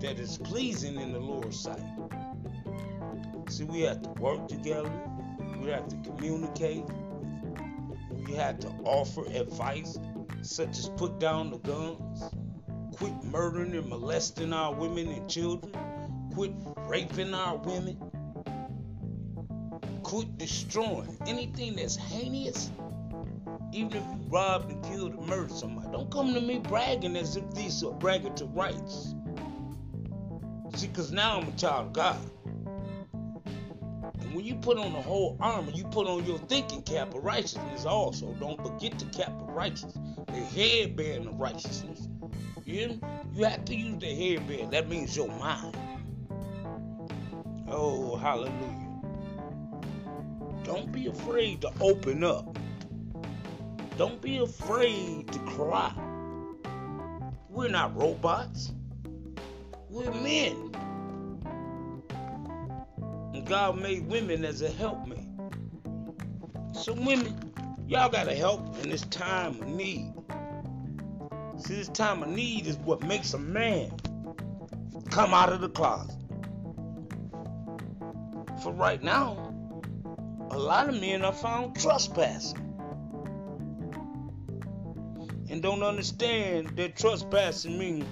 that 0.00 0.18
is 0.18 0.36
pleasing 0.38 1.00
in 1.00 1.12
the 1.12 1.20
Lord's 1.20 1.60
sight? 1.60 1.80
See, 3.48 3.64
we 3.64 3.82
have 3.82 4.02
to 4.02 4.10
work 4.20 4.48
together, 4.48 4.90
we 5.60 5.70
have 5.70 5.86
to 5.86 5.96
communicate, 6.10 6.82
we 8.26 8.32
have 8.32 8.58
to 8.60 8.68
offer 8.84 9.26
advice, 9.26 9.96
such 10.42 10.70
as 10.70 10.88
put 10.96 11.20
down 11.20 11.50
the 11.50 11.58
guns, 11.58 12.24
quit 12.94 13.12
murdering 13.24 13.74
and 13.74 13.88
molesting 13.88 14.52
our 14.52 14.74
women 14.74 15.08
and 15.08 15.30
children, 15.30 15.72
quit 16.32 16.52
raping 16.88 17.32
our 17.32 17.56
women 17.56 17.96
quit 20.10 20.38
destroying 20.38 21.16
anything 21.28 21.76
that's 21.76 21.94
heinous. 21.94 22.72
Even 23.72 23.92
if 23.92 24.02
you 24.02 24.26
robbed 24.28 24.72
and 24.72 24.84
killed 24.84 25.14
and 25.14 25.24
murdered 25.28 25.52
somebody, 25.52 25.86
don't 25.92 26.10
come 26.10 26.34
to 26.34 26.40
me 26.40 26.58
bragging 26.58 27.16
as 27.16 27.36
if 27.36 27.48
these 27.52 27.84
are 27.84 27.92
bragging 27.92 28.34
to 28.34 28.44
rights. 28.46 29.14
See, 30.74 30.88
because 30.88 31.12
now 31.12 31.38
I'm 31.38 31.46
a 31.46 31.52
child 31.52 31.86
of 31.86 31.92
God. 31.92 32.18
And 33.14 34.34
when 34.34 34.44
you 34.44 34.56
put 34.56 34.78
on 34.78 34.92
the 34.92 35.00
whole 35.00 35.36
armor, 35.38 35.70
you 35.70 35.84
put 35.84 36.08
on 36.08 36.24
your 36.26 36.38
thinking 36.38 36.82
cap 36.82 37.14
of 37.14 37.22
righteousness 37.22 37.86
also. 37.86 38.34
Don't 38.40 38.60
forget 38.66 38.98
the 38.98 39.04
cap 39.16 39.40
of 39.40 39.50
righteousness, 39.50 40.18
the 40.26 40.32
headband 40.32 41.28
of 41.28 41.38
righteousness. 41.38 42.08
You, 42.64 43.00
you 43.32 43.44
have 43.44 43.64
to 43.66 43.76
use 43.76 44.00
the 44.00 44.12
headband. 44.12 44.72
That 44.72 44.88
means 44.88 45.16
your 45.16 45.28
mind. 45.28 45.76
Oh, 47.68 48.16
hallelujah. 48.16 48.89
Don't 50.64 50.92
be 50.92 51.06
afraid 51.06 51.60
to 51.62 51.72
open 51.80 52.22
up. 52.24 52.58
Don't 53.96 54.20
be 54.22 54.38
afraid 54.38 55.30
to 55.32 55.38
cry. 55.40 55.92
We're 57.48 57.68
not 57.68 57.96
robots. 57.96 58.72
We're 59.88 60.12
men. 60.12 60.70
And 63.34 63.46
God 63.46 63.80
made 63.80 64.06
women 64.06 64.44
as 64.44 64.62
a 64.62 64.70
helpmate. 64.70 65.18
So 66.72 66.92
women, 66.92 67.52
y'all 67.86 68.08
gotta 68.08 68.34
help 68.34 68.82
in 68.82 68.90
this 68.90 69.02
time 69.02 69.60
of 69.60 69.68
need. 69.68 70.12
See, 71.58 71.74
this 71.74 71.88
time 71.88 72.22
of 72.22 72.30
need 72.30 72.66
is 72.66 72.76
what 72.78 73.02
makes 73.02 73.34
a 73.34 73.38
man 73.38 73.92
come 75.10 75.34
out 75.34 75.52
of 75.52 75.60
the 75.60 75.68
closet. 75.68 76.16
For 78.62 78.72
right 78.72 79.02
now, 79.02 79.49
a 80.50 80.58
lot 80.58 80.88
of 80.88 81.00
men 81.00 81.24
are 81.24 81.32
found 81.32 81.78
trespassing 81.78 82.58
and 85.48 85.62
don't 85.62 85.82
understand 85.82 86.76
that 86.76 86.96
trespassing 86.96 87.78
means 87.78 88.04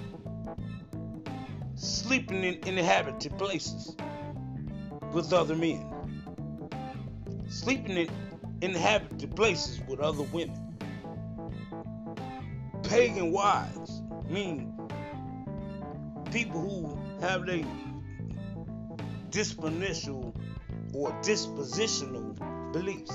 sleeping 1.75 2.43
in 2.43 2.55
inhabited 2.67 3.37
places 3.37 3.95
with 5.13 5.33
other 5.33 5.55
men, 5.55 5.85
sleeping 7.47 7.97
in 7.97 8.09
inhabited 8.61 9.35
places 9.35 9.79
with 9.87 9.99
other 9.99 10.23
women. 10.23 10.77
Pagan 12.83 13.31
wives 13.31 14.01
mean 14.27 14.73
people 16.31 16.59
who 16.59 17.25
have 17.25 17.45
their 17.45 17.63
dispositional 19.29 20.33
or 20.93 21.11
dispositional 21.21 22.35
beliefs. 22.71 23.13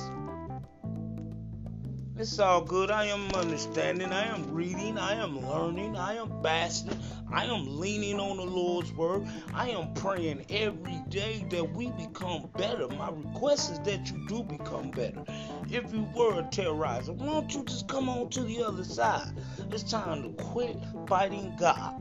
It's 2.17 2.39
all 2.39 2.63
good. 2.63 2.93
I 2.93 3.07
am 3.07 3.29
understanding. 3.35 4.13
I 4.13 4.27
am 4.27 4.55
reading. 4.55 4.99
I 4.99 5.15
am 5.15 5.45
learning. 5.45 5.97
I 5.97 6.15
am 6.15 6.31
fasting. 6.45 6.97
I 7.33 7.45
am 7.47 7.81
leaning 7.81 8.21
on 8.21 8.37
the 8.37 8.45
Lord's 8.45 8.93
word. 8.93 9.27
I 9.53 9.71
am 9.71 9.95
praying 9.95 10.47
every 10.49 11.03
day 11.09 11.45
that 11.51 11.75
we 11.75 11.91
become 11.91 12.49
better. 12.57 12.87
My 12.87 13.11
request 13.11 13.73
is 13.73 13.81
that 13.81 14.13
you 14.13 14.25
do 14.29 14.45
become 14.45 14.93
better. 14.93 15.25
If 15.69 15.93
you 15.93 16.07
were 16.15 16.39
a 16.39 16.45
terrorizer, 16.45 17.17
why 17.17 17.27
don't 17.27 17.53
you 17.53 17.65
just 17.65 17.89
come 17.89 18.09
on 18.09 18.31
to 18.31 18.43
the 18.43 18.63
other 18.63 18.85
side? 18.85 19.33
It's 19.73 19.83
time 19.83 20.23
to 20.23 20.45
quit 20.45 20.77
fighting 21.09 21.57
God. 21.59 22.01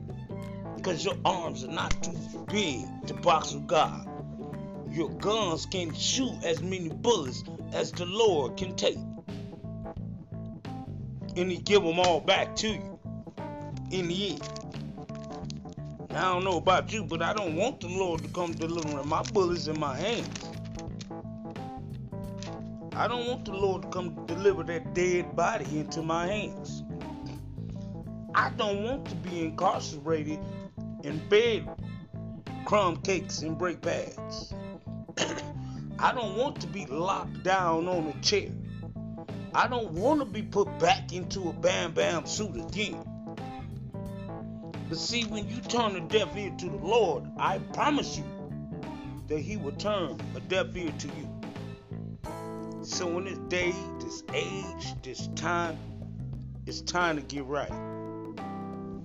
Because 0.75 1.03
your 1.03 1.17
arms 1.25 1.63
are 1.63 1.71
not 1.71 2.03
too 2.03 2.45
big 2.51 2.85
to 3.07 3.15
box 3.15 3.53
with 3.53 3.65
God 3.65 4.12
your 4.93 5.09
guns 5.09 5.65
can 5.65 5.91
shoot 5.95 6.33
as 6.43 6.61
many 6.61 6.89
bullets 6.89 7.43
as 7.73 7.91
the 7.91 8.05
Lord 8.05 8.57
can 8.57 8.75
take. 8.75 8.99
And 11.35 11.51
he 11.51 11.57
give 11.57 11.81
them 11.81 11.99
all 11.99 12.19
back 12.19 12.55
to 12.57 12.67
you 12.67 12.99
in 13.89 14.07
the 14.07 14.31
end. 14.33 14.49
I 16.11 16.21
don't 16.21 16.43
know 16.43 16.57
about 16.57 16.93
you, 16.93 17.03
but 17.03 17.23
I 17.23 17.33
don't 17.33 17.55
want 17.55 17.81
the 17.81 17.87
Lord 17.87 18.21
to 18.21 18.27
come 18.29 18.51
delivering 18.51 19.07
my 19.07 19.23
bullets 19.23 19.65
in 19.65 19.79
my 19.79 19.97
hands. 19.97 20.43
I 22.95 23.07
don't 23.07 23.25
want 23.25 23.45
the 23.45 23.53
Lord 23.53 23.81
to 23.81 23.87
come 23.87 24.27
deliver 24.27 24.61
that 24.61 24.93
dead 24.93 25.35
body 25.35 25.79
into 25.79 26.03
my 26.03 26.27
hands. 26.27 26.83
I 28.35 28.51
don't 28.51 28.83
want 28.83 29.07
to 29.07 29.15
be 29.15 29.43
incarcerated 29.43 30.37
in 31.03 31.27
bed 31.29 31.67
crumb 32.65 32.97
cakes 32.97 33.41
and 33.41 33.57
break 33.57 33.81
pads. 33.81 34.53
I 35.17 36.11
don't 36.13 36.35
want 36.37 36.59
to 36.61 36.67
be 36.67 36.85
locked 36.85 37.43
down 37.43 37.87
on 37.87 38.07
a 38.07 38.21
chair. 38.21 38.49
I 39.55 39.67
don't 39.67 39.91
want 39.91 40.19
to 40.19 40.25
be 40.25 40.41
put 40.41 40.79
back 40.79 41.13
into 41.13 41.49
a 41.49 41.53
bam 41.53 41.93
bam 41.93 42.25
suit 42.25 42.55
again. 42.55 43.03
But 44.89 44.97
see, 44.97 45.23
when 45.25 45.47
you 45.47 45.61
turn 45.61 45.95
a 45.95 46.01
deaf 46.01 46.35
ear 46.35 46.51
to 46.57 46.65
the 46.69 46.77
Lord, 46.77 47.23
I 47.37 47.59
promise 47.59 48.17
you, 48.17 48.25
that 49.27 49.39
he 49.39 49.57
will 49.57 49.71
turn 49.73 50.19
a 50.35 50.39
deaf 50.41 50.75
ear 50.75 50.91
to 50.97 51.07
you. 51.07 51.29
So 52.83 53.17
in 53.17 53.25
this 53.25 53.37
day, 53.47 53.73
this 53.99 54.23
age, 54.33 55.01
this 55.03 55.27
time, 55.35 55.77
it's 56.65 56.81
time 56.81 57.15
to 57.15 57.21
get 57.21 57.45
right. 57.45 57.71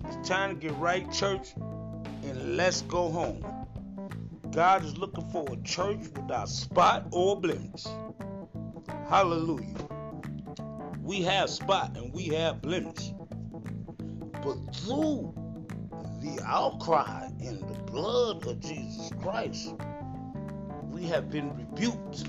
It's 0.06 0.28
time 0.28 0.54
to 0.54 0.56
get 0.56 0.76
right, 0.78 1.10
church, 1.12 1.48
and 1.56 2.56
let's 2.56 2.82
go 2.82 3.10
home. 3.10 3.57
God 4.58 4.84
is 4.84 4.98
looking 4.98 5.30
for 5.30 5.46
a 5.52 5.56
church 5.62 6.00
without 6.16 6.48
spot 6.48 7.06
or 7.12 7.40
blemish. 7.40 7.84
Hallelujah. 9.08 9.86
We 11.00 11.22
have 11.22 11.48
spot 11.48 11.96
and 11.96 12.12
we 12.12 12.24
have 12.30 12.60
blemish. 12.60 13.12
But 14.42 14.74
through 14.74 15.32
the 16.20 16.42
outcry 16.44 17.28
in 17.38 17.60
the 17.60 17.78
blood 17.84 18.48
of 18.48 18.58
Jesus 18.58 19.12
Christ, 19.22 19.76
we 20.90 21.04
have 21.04 21.30
been 21.30 21.56
rebuked, 21.56 22.24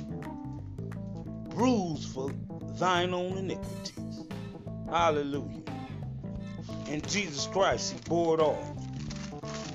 bruised 1.49 2.09
for 2.09 2.31
thine 2.77 3.11
own 3.11 3.39
iniquities. 3.39 4.27
Hallelujah. 4.87 5.63
In 6.89 7.01
Jesus 7.01 7.47
Christ, 7.47 7.93
He 7.93 7.99
bore 8.07 8.35
it 8.35 8.39
all. 8.39 8.77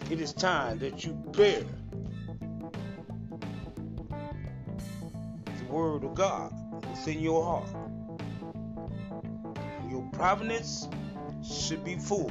It 0.09 0.21
is 0.21 0.33
time 0.33 0.79
that 0.79 1.05
you 1.05 1.15
bear 1.33 1.65
word 5.75 6.05
of 6.05 6.15
God 6.15 6.53
within 6.89 7.19
your 7.19 7.43
heart. 7.43 7.69
Your 9.91 10.09
providence 10.13 10.87
should 11.45 11.83
be 11.83 11.97
full. 11.97 12.31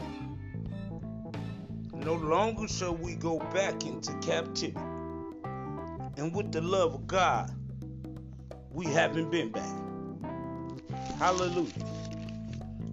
No 1.94 2.14
longer 2.14 2.70
shall 2.70 2.96
we 2.96 3.16
go 3.16 3.40
back 3.54 3.86
into 3.86 4.14
captivity. 4.20 4.74
And 6.16 6.34
with 6.34 6.54
the 6.54 6.62
love 6.62 6.94
of 6.94 7.06
God, 7.06 7.52
we 8.72 8.86
haven't 8.86 9.30
been 9.30 9.52
back. 9.52 9.76
Hallelujah. 11.20 11.74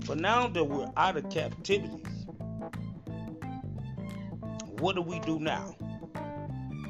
But 0.04 0.18
now 0.18 0.48
that 0.48 0.64
we're 0.64 0.90
out 0.96 1.16
of 1.16 1.30
captivity, 1.30 2.02
what 4.80 4.96
do 4.96 5.02
we 5.02 5.20
do 5.20 5.38
now? 5.38 5.76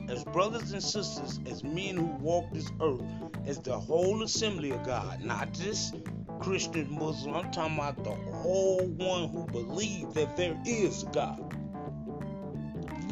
As 0.09 0.25
brothers 0.25 0.73
and 0.73 0.83
sisters, 0.83 1.40
as 1.44 1.62
men 1.62 1.99
who 1.99 2.07
walk 2.07 2.51
this 2.53 2.70
earth, 2.81 3.03
as 3.50 3.58
the 3.58 3.76
whole 3.76 4.22
assembly 4.22 4.70
of 4.70 4.84
God, 4.84 5.24
not 5.24 5.52
just 5.52 5.96
Christian, 6.38 6.86
Muslim, 6.88 7.34
I'm 7.34 7.50
talking 7.50 7.74
about 7.74 8.04
the 8.04 8.12
whole 8.12 8.86
one 8.86 9.28
who 9.28 9.44
believe 9.46 10.14
that 10.14 10.36
there 10.36 10.56
is 10.64 11.02
God. 11.12 11.52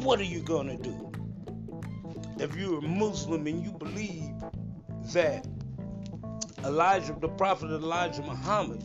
What 0.01 0.21
are 0.21 0.23
you 0.23 0.41
to 0.69 0.77
do? 0.77 1.11
If 2.39 2.55
you're 2.55 2.79
a 2.79 2.81
Muslim 2.81 3.47
and 3.47 3.61
you 3.61 3.71
believe 3.73 4.31
that 5.11 5.45
Elijah, 6.63 7.17
the 7.19 7.27
prophet 7.27 7.69
Elijah 7.69 8.21
Muhammad, 8.21 8.81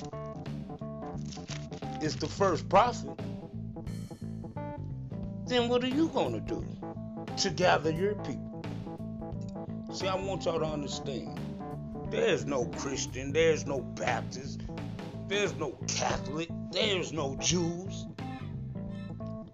is 2.03 2.17
the 2.17 2.27
first 2.27 2.69
prophet, 2.69 3.17
then 5.47 5.69
what 5.69 5.85
are 5.85 5.89
you 5.89 6.09
to 6.35 6.41
do 6.41 6.67
to 7.37 7.51
gather 7.51 7.93
your 7.93 8.17
people? 8.17 8.65
See, 9.93 10.09
I 10.09 10.17
want 10.17 10.47
y'all 10.47 10.59
to 10.59 10.67
understand 10.67 11.39
there's 12.11 12.45
no 12.45 12.67
Christian, 12.67 13.33
there's 13.33 13.67
no 13.67 13.81
Baptist, 13.81 14.63
there's 15.29 15.55
no 15.57 15.73
Catholic, 15.89 16.49
there's 16.73 17.13
no 17.13 17.37
Jews. 17.37 18.07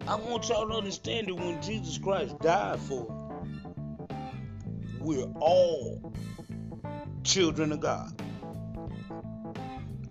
I 0.06 0.16
want 0.16 0.48
y'all 0.48 0.68
to 0.68 0.74
understand 0.74 1.28
that 1.28 1.34
when 1.34 1.60
Jesus 1.62 1.98
Christ 1.98 2.38
died 2.40 2.80
for 2.80 3.20
we're 5.00 5.32
all 5.40 6.12
children 7.24 7.72
of 7.72 7.80
God. 7.80 8.12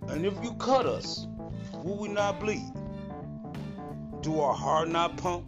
And 0.08 0.26
if 0.26 0.34
you 0.42 0.52
cut 0.54 0.84
us, 0.84 1.26
will 1.72 1.96
we 1.96 2.08
not 2.08 2.40
bleed? 2.40 2.72
Do 4.22 4.40
our 4.40 4.54
heart 4.54 4.88
not 4.88 5.16
pump? 5.16 5.46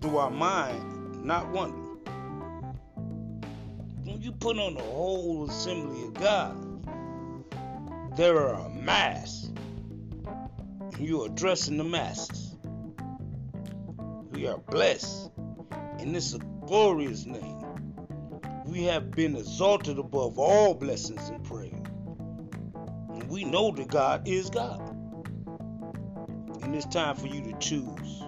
Do 0.00 0.18
our 0.18 0.30
mind 0.30 1.24
not 1.24 1.48
wonder? 1.50 1.79
You 4.30 4.36
put 4.36 4.60
on 4.60 4.74
the 4.74 4.82
whole 4.82 5.50
assembly 5.50 6.04
of 6.04 6.14
God, 6.14 6.56
there 8.16 8.38
are 8.38 8.64
a 8.64 8.68
mass. 8.70 9.50
You're 11.00 11.26
addressing 11.26 11.78
the 11.78 11.82
masses. 11.82 12.54
We 14.30 14.46
are 14.46 14.58
blessed. 14.58 15.32
And 15.98 16.14
this 16.14 16.38
glorious 16.64 17.26
name. 17.26 17.58
We 18.66 18.84
have 18.84 19.10
been 19.10 19.34
exalted 19.34 19.98
above 19.98 20.38
all 20.38 20.74
blessings 20.74 21.28
and 21.28 21.42
praise. 21.42 21.74
And 21.74 23.28
we 23.28 23.42
know 23.42 23.72
that 23.72 23.88
God 23.88 24.28
is 24.28 24.48
God. 24.48 24.80
And 26.62 26.72
it's 26.76 26.86
time 26.86 27.16
for 27.16 27.26
you 27.26 27.42
to 27.50 27.58
choose 27.58 28.22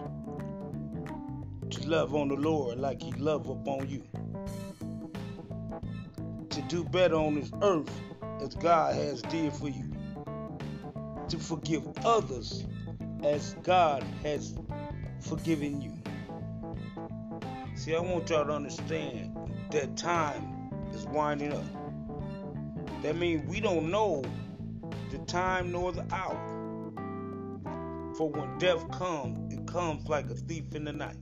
to 1.70 1.88
love 1.88 2.12
on 2.16 2.26
the 2.26 2.34
Lord 2.34 2.80
like 2.80 3.00
He 3.00 3.12
love 3.12 3.48
upon 3.48 3.88
you. 3.88 4.02
Do 6.72 6.84
better 6.84 7.16
on 7.16 7.34
this 7.34 7.50
earth 7.60 7.90
as 8.40 8.54
God 8.54 8.94
has 8.94 9.20
did 9.20 9.52
for 9.52 9.68
you. 9.68 9.92
To 11.28 11.38
forgive 11.38 11.86
others 12.02 12.64
as 13.22 13.56
God 13.62 14.02
has 14.22 14.54
forgiven 15.20 15.82
you. 15.82 15.92
See, 17.74 17.94
I 17.94 18.00
want 18.00 18.30
y'all 18.30 18.46
to 18.46 18.52
understand 18.54 19.36
that 19.70 19.98
time 19.98 20.70
is 20.94 21.04
winding 21.08 21.52
up. 21.52 23.02
That 23.02 23.16
means 23.16 23.46
we 23.50 23.60
don't 23.60 23.90
know 23.90 24.24
the 25.10 25.18
time 25.26 25.72
nor 25.72 25.92
the 25.92 26.06
hour. 26.10 26.40
For 28.16 28.30
when 28.30 28.56
death 28.56 28.90
comes, 28.92 29.52
it 29.52 29.66
comes 29.66 30.08
like 30.08 30.30
a 30.30 30.34
thief 30.34 30.74
in 30.74 30.84
the 30.84 30.92
night. 30.94 31.18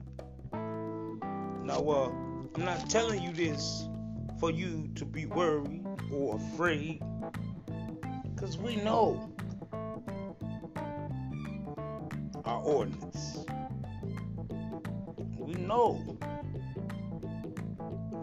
Now, 0.52 1.80
uh, 1.80 2.12
I'm 2.54 2.64
not 2.64 2.88
telling 2.88 3.20
you 3.20 3.32
this 3.32 3.88
for 4.40 4.50
you 4.50 4.88
to 4.94 5.04
be 5.04 5.26
worried 5.26 5.84
or 6.10 6.36
afraid, 6.36 7.02
because 8.34 8.56
we 8.56 8.76
know 8.76 9.30
our 12.46 12.62
ordinance. 12.62 13.44
We 15.38 15.52
know. 15.54 16.18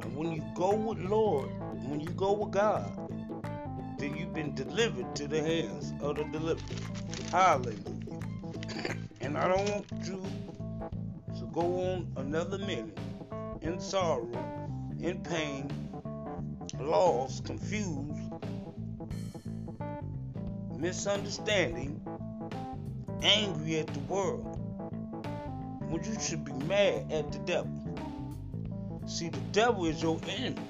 And 0.02 0.16
when 0.18 0.32
you 0.32 0.44
go 0.56 0.74
with 0.74 0.98
Lord, 1.00 1.50
when 1.88 2.02
you 2.02 2.10
go 2.10 2.34
with 2.34 2.52
God, 2.52 2.92
then 4.00 4.18
you've 4.18 4.34
been 4.34 4.56
delivered 4.56 5.16
to 5.18 5.28
the 5.28 5.42
hands 5.42 5.94
of 6.02 6.16
the 6.16 6.24
deliverer. 6.26 6.66
Hallelujah. 7.30 7.78
and 9.22 9.38
I 9.38 9.48
don't 9.48 9.70
want 9.70 9.86
you 10.04 10.24
to 11.40 11.46
go 11.54 11.62
on 11.62 12.12
another 12.18 12.58
minute 12.58 12.98
in 13.62 13.80
sorrow, 13.80 14.28
in 15.00 15.22
pain, 15.22 15.70
lost, 16.80 17.46
confused, 17.46 18.32
misunderstanding, 20.78 22.02
angry 23.22 23.80
at 23.80 23.88
the 23.88 24.00
world, 24.02 24.58
when 25.90 26.04
you 26.04 26.20
should 26.20 26.46
be 26.46 26.54
mad 26.54 27.12
at 27.12 27.32
the 27.32 27.40
devil. 27.40 27.72
See, 29.08 29.30
the 29.30 29.40
devil 29.52 29.86
is 29.86 30.02
your 30.02 30.20
enemy. 30.28 30.62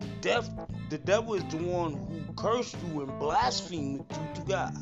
The, 0.00 0.06
def- 0.20 0.50
the 0.88 0.98
devil 0.98 1.34
is 1.34 1.44
the 1.44 1.58
one 1.58 1.94
who 1.94 2.32
cursed 2.34 2.76
you 2.86 3.02
and 3.02 3.18
blasphemed 3.18 4.06
you 4.10 4.28
to 4.34 4.40
God. 4.42 4.74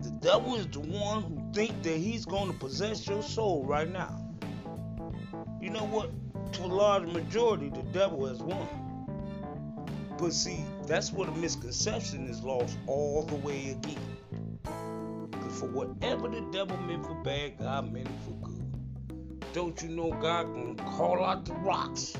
The 0.00 0.10
devil 0.20 0.56
is 0.56 0.66
the 0.68 0.80
one 0.80 1.22
who 1.22 1.52
think 1.54 1.82
that 1.82 1.96
he's 1.96 2.24
going 2.24 2.52
to 2.52 2.58
possess 2.58 3.06
your 3.06 3.22
soul 3.22 3.64
right 3.64 3.90
now. 3.90 4.18
You 5.60 5.70
know 5.70 5.84
what? 5.84 6.10
To 6.52 6.64
a 6.64 6.66
large 6.66 7.04
majority, 7.04 7.70
the 7.70 7.82
devil 7.92 8.26
has 8.26 8.42
won. 8.42 8.68
But 10.18 10.34
see, 10.34 10.62
that's 10.86 11.10
where 11.10 11.26
the 11.26 11.32
misconception 11.32 12.28
is 12.28 12.42
lost 12.42 12.76
all 12.86 13.22
the 13.22 13.36
way 13.36 13.70
again. 13.70 14.58
Because 15.30 15.58
for 15.58 15.68
whatever 15.68 16.28
the 16.28 16.42
devil 16.52 16.76
meant 16.76 17.06
for 17.06 17.14
bad, 17.14 17.58
God 17.58 17.90
meant 17.90 18.06
it 18.06 18.12
for 18.26 18.32
good. 18.46 19.44
Don't 19.54 19.82
you 19.82 19.88
know 19.88 20.10
God 20.10 20.52
gonna 20.52 20.74
call 20.90 21.24
out 21.24 21.46
the 21.46 21.54
rocks 21.54 22.14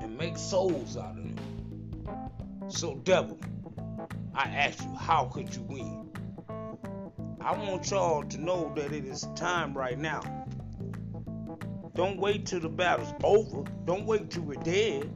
and 0.00 0.18
make 0.18 0.36
souls 0.36 0.96
out 0.96 1.16
of 1.16 1.22
them? 1.22 1.36
So, 2.68 2.96
devil, 2.96 3.38
I 4.34 4.48
ask 4.48 4.82
you, 4.82 4.94
how 4.96 5.26
could 5.26 5.54
you 5.54 5.62
win? 5.62 6.10
I 7.40 7.56
want 7.56 7.88
y'all 7.90 8.24
to 8.24 8.38
know 8.38 8.72
that 8.74 8.92
it 8.92 9.04
is 9.04 9.28
time 9.36 9.78
right 9.78 9.98
now 9.98 10.39
don't 11.94 12.18
wait 12.18 12.46
till 12.46 12.60
the 12.60 12.68
battle's 12.68 13.12
over. 13.24 13.64
Don't 13.84 14.06
wait 14.06 14.30
till 14.30 14.42
we're 14.42 14.62
dead. 14.62 15.10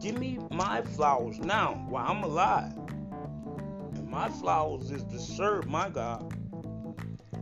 Give 0.00 0.18
me 0.18 0.38
my 0.50 0.82
flowers 0.82 1.38
now 1.38 1.84
while 1.88 2.06
I'm 2.06 2.22
alive. 2.22 2.74
And 3.94 4.08
my 4.08 4.28
flowers 4.28 4.90
is 4.90 5.02
to 5.04 5.18
serve 5.18 5.66
my 5.66 5.88
God 5.88 6.32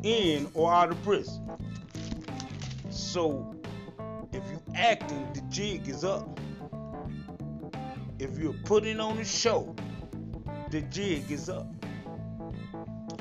in 0.02 0.48
or 0.54 0.72
out 0.72 0.90
of 0.90 1.02
prison. 1.02 1.50
So 2.90 3.54
if 4.32 4.42
you 4.50 4.60
acting, 4.74 5.28
the 5.34 5.40
jig 5.48 5.88
is 5.88 6.04
up. 6.04 6.38
If 8.18 8.38
you're 8.38 8.52
putting 8.64 9.00
on 9.00 9.18
a 9.18 9.24
show, 9.24 9.74
the 10.70 10.82
jig 10.82 11.30
is 11.30 11.48
up. 11.48 11.66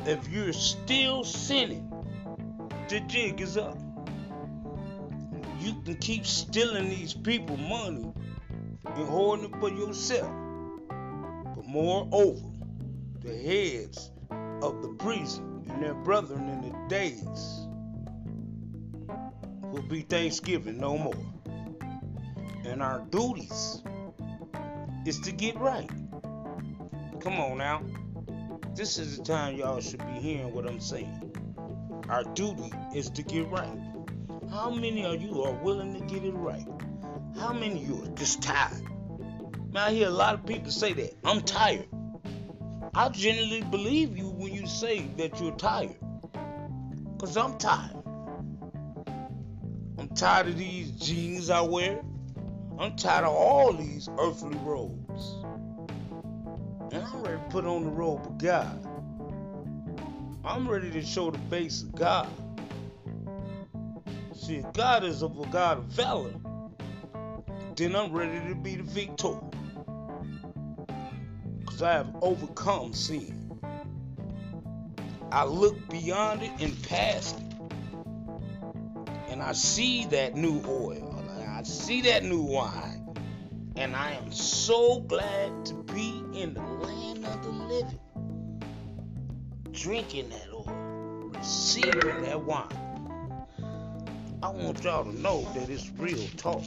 If 0.06 0.28
you're 0.30 0.54
still 0.54 1.24
sinning, 1.24 1.92
the 2.90 3.00
jig 3.02 3.42
is 3.42 3.58
up. 3.58 3.78
You 5.68 5.74
can 5.84 5.96
keep 5.98 6.26
stealing 6.26 6.88
these 6.88 7.14
people 7.14 7.58
money 7.58 8.14
and 8.86 9.10
hoarding 9.10 9.52
it 9.54 9.60
for 9.60 9.68
yourself. 9.68 10.32
But 10.88 11.66
moreover, 11.66 12.40
the 13.20 13.36
heads 13.36 14.10
of 14.62 14.82
the 14.82 14.96
priests 14.98 15.40
and 15.40 15.84
their 15.84 15.94
brethren 15.94 16.48
in 16.48 16.62
the 16.62 16.88
days 16.88 17.68
will 19.62 19.84
be 19.90 20.04
Thanksgiving 20.04 20.78
no 20.78 20.98
more. 20.98 21.26
And 22.64 22.82
our 22.82 23.02
duties 23.10 23.84
is 25.06 25.20
to 25.20 25.34
get 25.34 25.58
right. 25.58 25.90
Come 27.20 27.42
on 27.42 27.58
now. 27.58 27.84
This 28.74 28.98
is 28.98 29.18
the 29.18 29.24
time 29.26 29.58
y'all 29.58 29.82
should 29.82 30.00
be 30.00 30.22
hearing 30.22 30.54
what 30.54 30.66
I'm 30.66 30.80
saying. 30.80 31.34
Our 32.08 32.24
duty 32.24 32.72
is 32.96 33.10
to 33.10 33.22
get 33.22 33.50
right. 33.50 33.87
How 34.52 34.70
many 34.70 35.04
of 35.06 35.22
you 35.22 35.44
are 35.44 35.52
willing 35.52 35.94
to 35.94 36.00
get 36.06 36.24
it 36.24 36.34
right? 36.34 36.66
How 37.38 37.52
many 37.52 37.84
of 37.84 37.88
you 37.88 38.04
are 38.04 38.16
just 38.16 38.42
tired? 38.42 38.82
Man, 39.72 39.76
I 39.76 39.92
hear 39.92 40.08
a 40.08 40.12
lot 40.12 40.34
of 40.34 40.46
people 40.46 40.72
say 40.72 40.94
that. 40.94 41.18
I'm 41.26 41.42
tired. 41.42 41.88
I 42.96 43.10
genuinely 43.10 43.62
believe 43.62 44.18
you 44.18 44.30
when 44.30 44.54
you 44.54 44.66
say 44.66 45.02
that 45.18 45.40
you're 45.42 45.56
tired. 45.56 45.98
Because 47.14 47.36
I'm 47.36 47.58
tired. 47.58 47.96
I'm 50.00 50.08
tired 50.16 50.48
of 50.48 50.58
these 50.58 50.92
jeans 50.92 51.50
I 51.50 51.62
wear. 51.62 52.02
I'm 52.80 52.96
tired 52.96 53.26
of 53.26 53.34
all 53.34 53.74
these 53.74 54.08
earthly 54.18 54.58
robes. 54.64 55.36
And 56.94 57.04
I'm 57.04 57.22
ready 57.22 57.38
to 57.38 57.46
put 57.50 57.66
on 57.66 57.84
the 57.84 57.90
robe 57.90 58.26
of 58.26 58.38
God. 58.38 58.88
I'm 60.46 60.68
ready 60.70 60.90
to 60.92 61.02
show 61.02 61.32
the 61.32 61.40
face 61.50 61.82
of 61.82 61.94
God. 61.94 62.30
See, 64.38 64.64
God 64.74 65.04
is 65.04 65.24
a 65.24 65.30
God 65.30 65.80
of 65.80 65.86
valor, 65.86 66.34
then 67.76 67.96
I'm 67.96 68.14
ready 68.14 68.48
to 68.50 68.56
be 68.56 68.76
the 68.76 68.84
victor. 68.84 69.40
Because 71.60 71.82
I 71.82 71.94
have 71.94 72.16
overcome 72.22 72.94
sin. 72.94 73.60
I 75.32 75.46
look 75.46 75.90
beyond 75.90 76.44
it 76.44 76.62
and 76.62 76.82
past 76.84 77.40
it. 77.40 77.54
And 79.30 79.42
I 79.42 79.54
see 79.54 80.06
that 80.06 80.36
new 80.36 80.62
oil. 80.66 81.16
I 81.48 81.64
see 81.64 82.02
that 82.04 82.24
new 82.24 82.44
wine. 82.44 83.16
And 83.76 83.96
I 83.96 84.12
am 84.12 84.32
so 84.32 85.02
glad 85.02 85.66
to 85.66 85.74
be 85.76 86.24
in 86.34 86.54
the 86.54 86.62
land 86.64 87.26
of 87.26 87.44
the 87.44 87.50
living. 87.50 88.00
Drinking 89.72 90.30
that 90.30 90.50
oil, 90.54 91.32
receiving 91.34 92.22
that 92.24 92.44
wine. 92.44 92.87
I 94.44 94.50
want 94.50 94.84
y'all 94.84 95.04
to 95.04 95.20
know 95.20 95.42
that 95.56 95.68
it's 95.68 95.90
real 95.98 96.28
talk. 96.38 96.64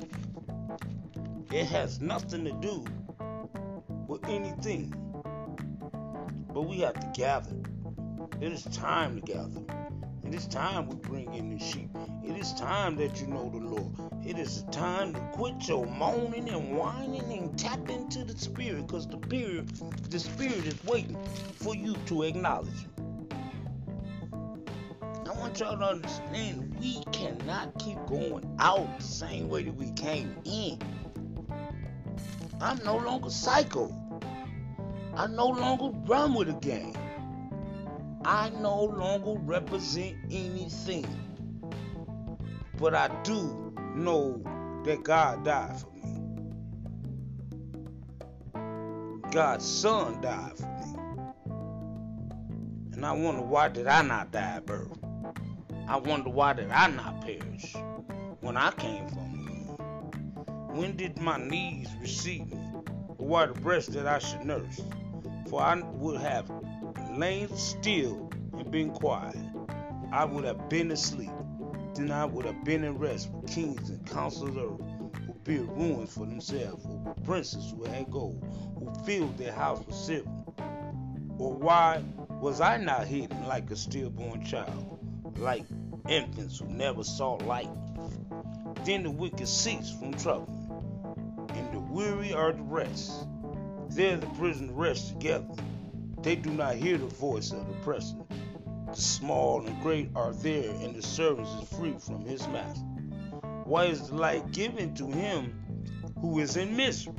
It 1.52 1.66
has 1.66 2.00
nothing 2.00 2.44
to 2.44 2.52
do 2.52 2.84
with 4.08 4.24
anything. 4.28 4.92
But 6.52 6.62
we 6.62 6.80
have 6.80 6.98
to 6.98 7.06
gather. 7.14 7.54
It 8.40 8.50
is 8.52 8.64
time 8.64 9.20
to 9.20 9.20
gather. 9.20 9.60
It 10.24 10.34
is 10.34 10.48
time 10.48 10.88
we 10.88 10.96
bring 10.96 11.32
in 11.32 11.48
the 11.50 11.64
sheep. 11.64 11.90
It 12.24 12.36
is 12.36 12.52
time 12.54 12.96
that 12.96 13.20
you 13.20 13.28
know 13.28 13.48
the 13.48 13.58
Lord. 13.58 13.94
It 14.26 14.36
is 14.36 14.64
time 14.72 15.14
to 15.14 15.20
quit 15.32 15.68
your 15.68 15.86
moaning 15.86 16.48
and 16.48 16.76
whining 16.76 17.32
and 17.32 17.56
tap 17.56 17.88
into 17.88 18.24
the 18.24 18.36
spirit 18.36 18.88
because 18.88 19.06
the 19.06 19.20
spirit, 19.24 20.10
the 20.10 20.18
spirit 20.18 20.66
is 20.66 20.84
waiting 20.84 21.16
for 21.54 21.76
you 21.76 21.94
to 22.06 22.24
acknowledge 22.24 22.86
him. 25.58 25.66
I 25.66 25.70
want 25.70 25.78
y'all 25.78 25.78
to 25.78 25.94
understand 25.94 26.76
we 26.80 27.02
cannot 27.12 27.78
keep 27.78 27.98
going 28.06 28.56
out 28.58 28.98
the 28.98 29.04
same 29.04 29.48
way 29.48 29.62
that 29.64 29.74
we 29.74 29.90
came 29.92 30.36
in. 30.44 30.78
I'm 32.60 32.78
no 32.84 32.96
longer 32.96 33.30
psycho. 33.30 33.92
I 35.16 35.26
no 35.26 35.46
longer 35.46 35.96
run 36.06 36.34
with 36.34 36.48
a 36.48 36.54
gang. 36.54 36.96
I 38.24 38.50
no 38.50 38.84
longer 38.84 39.40
represent 39.40 40.16
anything. 40.30 41.06
But 42.78 42.94
I 42.94 43.08
do 43.22 43.72
know 43.94 44.42
that 44.84 45.02
God 45.02 45.44
died 45.44 45.80
for 45.80 45.90
me. 45.90 46.02
God's 49.30 49.66
son 49.66 50.20
died 50.20 50.56
for 50.56 50.66
me. 50.66 50.96
And 52.92 53.04
I 53.06 53.12
wonder 53.12 53.42
why 53.42 53.68
did 53.68 53.86
I 53.86 54.02
not 54.02 54.32
die 54.32 54.56
at 54.56 54.66
birth? 54.66 55.09
I 55.90 55.96
wonder 55.96 56.30
why 56.30 56.52
did 56.52 56.70
I 56.70 56.86
not 56.86 57.20
perish 57.20 57.74
when 58.42 58.56
I 58.56 58.70
came 58.70 59.08
from 59.08 59.44
womb? 59.44 60.76
When 60.76 60.96
did 60.96 61.18
my 61.18 61.36
knees 61.36 61.88
receive 62.00 62.46
me? 62.46 62.60
Or 63.18 63.26
why 63.26 63.46
the 63.46 63.54
breast 63.54 63.92
that 63.94 64.06
I 64.06 64.20
should 64.20 64.44
nurse? 64.44 64.80
For 65.48 65.60
I 65.60 65.82
would 65.82 66.20
have 66.20 66.48
lain 67.16 67.48
still 67.56 68.30
and 68.52 68.70
been 68.70 68.92
quiet. 68.92 69.34
I 70.12 70.24
would 70.24 70.44
have 70.44 70.68
been 70.68 70.92
asleep. 70.92 71.32
Then 71.96 72.12
I 72.12 72.24
would 72.24 72.44
have 72.44 72.62
been 72.62 72.84
in 72.84 72.96
rest 72.96 73.28
with 73.32 73.50
kings 73.50 73.90
and 73.90 74.06
counselors 74.06 74.54
of 74.54 74.58
earth 74.58 74.80
who 75.26 75.34
built 75.42 75.70
ruins 75.70 76.14
for 76.14 76.24
themselves, 76.24 76.86
or 76.86 77.14
princes 77.24 77.72
who 77.72 77.82
had 77.82 78.08
gold, 78.12 78.44
who 78.78 78.94
filled 79.04 79.36
their 79.38 79.52
house 79.52 79.84
with 79.84 79.96
silver. 79.96 80.30
Or 81.36 81.52
why 81.52 82.04
was 82.40 82.60
I 82.60 82.76
not 82.76 83.08
hidden 83.08 83.44
like 83.48 83.68
a 83.72 83.76
stillborn 83.76 84.44
child, 84.44 85.00
like 85.36 85.64
infants 86.10 86.58
who 86.58 86.66
never 86.66 87.04
saw 87.04 87.34
light? 87.34 87.70
Then 88.84 89.04
the 89.04 89.10
wicked 89.10 89.48
cease 89.48 89.90
from 89.90 90.14
trouble, 90.14 90.48
and 91.54 91.72
the 91.72 91.78
weary 91.78 92.32
are 92.32 92.52
the 92.52 92.62
rest. 92.62 93.26
There 93.90 94.16
the 94.16 94.26
prisoners 94.26 94.72
rest 94.72 95.08
together. 95.08 95.54
They 96.22 96.36
do 96.36 96.50
not 96.50 96.74
hear 96.74 96.98
the 96.98 97.06
voice 97.06 97.52
of 97.52 97.66
the 97.66 97.72
oppressor. 97.74 98.16
The 98.88 99.00
small 99.00 99.66
and 99.66 99.80
great 99.82 100.10
are 100.16 100.32
there, 100.32 100.70
and 100.70 100.94
the 100.94 101.02
servant 101.02 101.46
is 101.62 101.68
free 101.68 101.94
from 101.98 102.24
his 102.24 102.46
master. 102.48 102.84
Why 103.64 103.84
is 103.84 104.08
the 104.08 104.16
light 104.16 104.50
given 104.50 104.94
to 104.94 105.06
him 105.06 105.54
who 106.20 106.40
is 106.40 106.56
in 106.56 106.76
misery, 106.76 107.14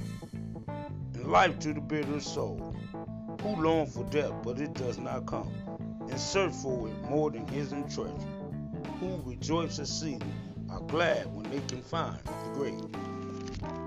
and 1.14 1.32
life 1.32 1.58
to 1.60 1.74
the 1.74 1.82
bitter 1.82 2.20
soul, 2.20 2.76
who 3.42 3.56
long 3.62 3.88
for 3.88 4.04
death, 4.06 4.34
but 4.44 4.60
it 4.60 4.74
does 4.74 4.98
not 4.98 5.26
come, 5.26 5.52
and 6.10 6.20
search 6.20 6.54
for 6.54 6.88
it 6.90 7.10
more 7.10 7.32
than 7.32 7.48
hidden 7.48 7.84
treasure, 7.90 8.14
who 9.02 9.20
rejoice 9.26 9.80
exceedingly, 9.80 10.28
are 10.70 10.80
glad 10.82 11.26
when 11.36 11.50
they 11.50 11.60
can 11.68 11.82
find 11.82 12.20
the 12.20 12.54
grave. 12.54 12.80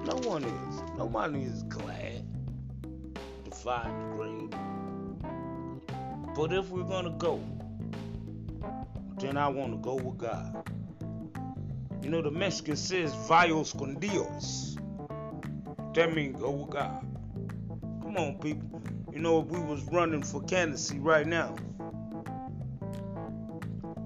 No 0.05 0.17
one 0.29 0.43
is. 0.43 0.83
Nobody 0.99 1.43
is 1.43 1.63
glad 1.63 2.27
to 3.45 3.51
find 3.53 4.03
the 4.03 4.17
grave. 4.17 4.51
But 6.35 6.53
if 6.53 6.69
we're 6.69 6.83
going 6.83 7.05
to 7.05 7.13
go, 7.13 7.41
then 9.21 9.37
I 9.37 9.47
want 9.47 9.71
to 9.71 9.79
go 9.79 9.95
with 9.95 10.19
God. 10.19 10.69
You 12.03 12.11
know, 12.11 12.21
the 12.21 12.33
Mexican 12.33 12.75
says, 12.75 13.15
Vayos 13.29 13.79
con 13.79 13.95
Dios. 14.01 14.77
That 15.95 16.13
means 16.13 16.41
go 16.41 16.51
with 16.51 16.71
God. 16.71 17.07
Come 18.03 18.17
on, 18.17 18.39
people. 18.41 18.83
You 19.13 19.21
know, 19.21 19.43
if 19.43 19.47
we 19.47 19.61
was 19.61 19.85
running 19.93 20.25
for 20.25 20.43
candidacy 20.43 20.99
right 20.99 21.25
now, 21.25 21.55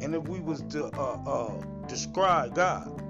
and 0.01 0.15
if 0.15 0.29
we 0.29 0.41
was 0.41 0.63
to 0.71 0.87
uh, 0.87 1.19
uh, 1.27 1.87
describe 1.87 2.55
God, 2.55 3.03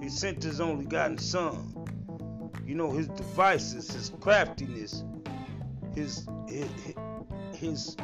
He 0.00 0.08
sent 0.08 0.42
His 0.42 0.60
only 0.60 0.84
begotten 0.84 1.18
Son. 1.18 1.70
You 2.66 2.74
know, 2.74 2.90
His 2.90 3.08
devices, 3.08 3.92
His 3.92 4.10
craftiness, 4.20 5.04
His 5.94 6.26
His, 6.48 6.68
his 7.54 7.96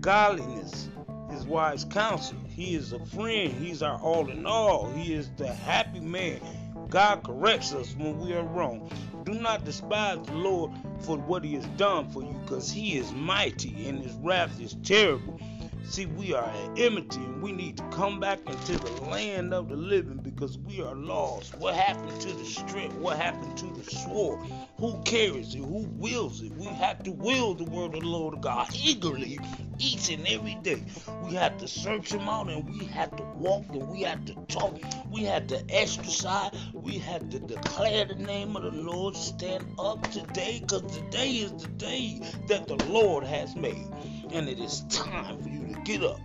godliness, 0.00 0.88
His 1.30 1.44
wise 1.46 1.84
counsel. 1.84 2.38
He 2.48 2.74
is 2.74 2.92
a 2.92 3.04
friend. 3.06 3.52
He's 3.52 3.82
our 3.82 3.98
all 4.00 4.28
in 4.30 4.46
all. 4.46 4.92
He 4.92 5.14
is 5.14 5.30
the 5.36 5.52
happy 5.52 6.00
man. 6.00 6.40
God 6.88 7.24
corrects 7.24 7.72
us 7.72 7.94
when 7.96 8.18
we 8.20 8.34
are 8.34 8.42
wrong. 8.42 8.90
Do 9.24 9.32
not 9.34 9.64
despise 9.64 10.18
the 10.26 10.34
Lord 10.34 10.72
for 11.00 11.16
what 11.16 11.42
he 11.44 11.54
has 11.54 11.64
done 11.78 12.10
for 12.10 12.22
you, 12.22 12.38
because 12.42 12.70
he 12.70 12.98
is 12.98 13.12
mighty 13.12 13.88
and 13.88 14.02
his 14.02 14.12
wrath 14.16 14.60
is 14.60 14.76
terrible. 14.82 15.40
See, 15.84 16.06
we 16.06 16.32
are 16.32 16.44
at 16.44 16.78
enmity 16.78 17.18
and 17.18 17.42
we 17.42 17.52
need 17.52 17.76
to 17.76 17.82
come 17.90 18.20
back 18.20 18.38
into 18.46 18.78
the 18.78 19.02
land 19.04 19.52
of 19.52 19.68
the 19.68 19.76
living 19.76 20.18
because 20.18 20.56
we 20.58 20.80
are 20.80 20.94
lost. 20.94 21.54
What 21.58 21.74
happened 21.74 22.20
to 22.22 22.32
the 22.32 22.44
strength? 22.44 22.94
What 22.96 23.18
happened 23.18 23.58
to 23.58 23.66
the 23.66 23.84
sword? 23.90 24.40
Who 24.78 25.00
carries 25.02 25.54
it? 25.54 25.58
Who 25.58 25.86
wills 25.98 26.40
it? 26.40 26.52
We 26.52 26.66
have 26.66 27.02
to 27.02 27.12
will 27.12 27.54
the 27.54 27.64
word 27.64 27.94
of 27.94 28.00
the 28.00 28.06
Lord 28.06 28.40
God 28.40 28.68
eagerly 28.74 29.38
each 29.78 30.08
and 30.08 30.26
every 30.28 30.54
day. 30.62 30.82
We 31.24 31.34
have 31.34 31.58
to 31.58 31.68
search 31.68 32.12
Him 32.12 32.28
out 32.28 32.48
and 32.48 32.68
we 32.68 32.86
have 32.86 33.14
to 33.16 33.24
walk 33.36 33.66
and 33.70 33.88
we 33.88 34.02
have 34.02 34.24
to 34.26 34.34
talk. 34.48 34.78
We 35.10 35.24
have 35.24 35.46
to 35.48 35.62
exercise. 35.68 36.52
We 36.72 36.98
have 36.98 37.28
to 37.30 37.38
declare 37.38 38.06
the 38.06 38.14
name 38.14 38.56
of 38.56 38.62
the 38.62 38.70
Lord. 38.70 39.16
Stand 39.16 39.66
up 39.78 40.10
today 40.10 40.60
because 40.60 40.96
today 40.96 41.30
is 41.30 41.52
the 41.52 41.68
day 41.68 42.20
that 42.48 42.66
the 42.66 42.76
Lord 42.86 43.24
has 43.24 43.54
made. 43.56 43.86
And 44.32 44.48
it 44.48 44.58
is 44.58 44.82
time 44.88 45.42
for 45.42 45.48
you 45.48 45.61
get 45.84 46.02
up 46.02 46.20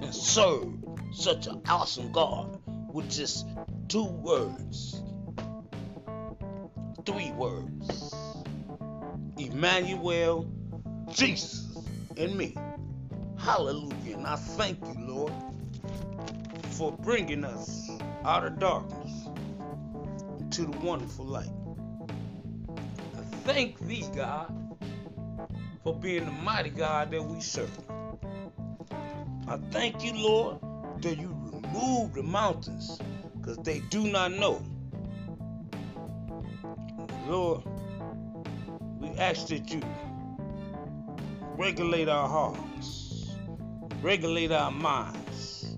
and 0.00 0.14
serve 0.14 0.68
such 1.12 1.46
an 1.46 1.62
awesome 1.68 2.12
God 2.12 2.60
with 2.92 3.10
just 3.10 3.46
two 3.88 4.04
words, 4.04 5.02
three 7.04 7.30
words 7.32 8.14
Emmanuel, 9.40 10.46
Jesus, 11.10 11.66
and 12.16 12.36
me. 12.36 12.54
Hallelujah. 13.38 14.16
And 14.16 14.26
I 14.26 14.36
thank 14.36 14.78
you, 14.84 14.94
Lord, 14.98 15.32
for 16.72 16.92
bringing 16.92 17.44
us 17.44 17.90
out 18.24 18.44
of 18.44 18.58
darkness 18.58 19.28
into 20.40 20.66
the 20.66 20.78
wonderful 20.78 21.24
light. 21.24 21.48
I 23.16 23.22
thank 23.44 23.78
thee, 23.80 24.04
God, 24.14 24.52
for 25.82 25.94
being 25.94 26.26
the 26.26 26.32
mighty 26.32 26.70
God 26.70 27.10
that 27.12 27.24
we 27.24 27.40
serve. 27.40 27.70
I 29.50 29.58
thank 29.70 30.02
you, 30.02 30.14
Lord, 30.14 30.58
that 31.02 31.18
you 31.18 31.28
remove 31.52 32.14
the 32.14 32.22
mountains 32.22 32.98
because 33.36 33.58
they 33.58 33.80
do 33.90 34.06
not 34.10 34.32
know. 34.32 34.62
Lord, 37.26 37.64
we 38.98 39.08
ask 39.18 39.48
that 39.48 39.70
you 39.70 39.82
regulate 41.58 42.08
our 42.08 42.28
hearts 42.28 43.00
regulate 44.02 44.50
our 44.50 44.70
minds. 44.70 45.76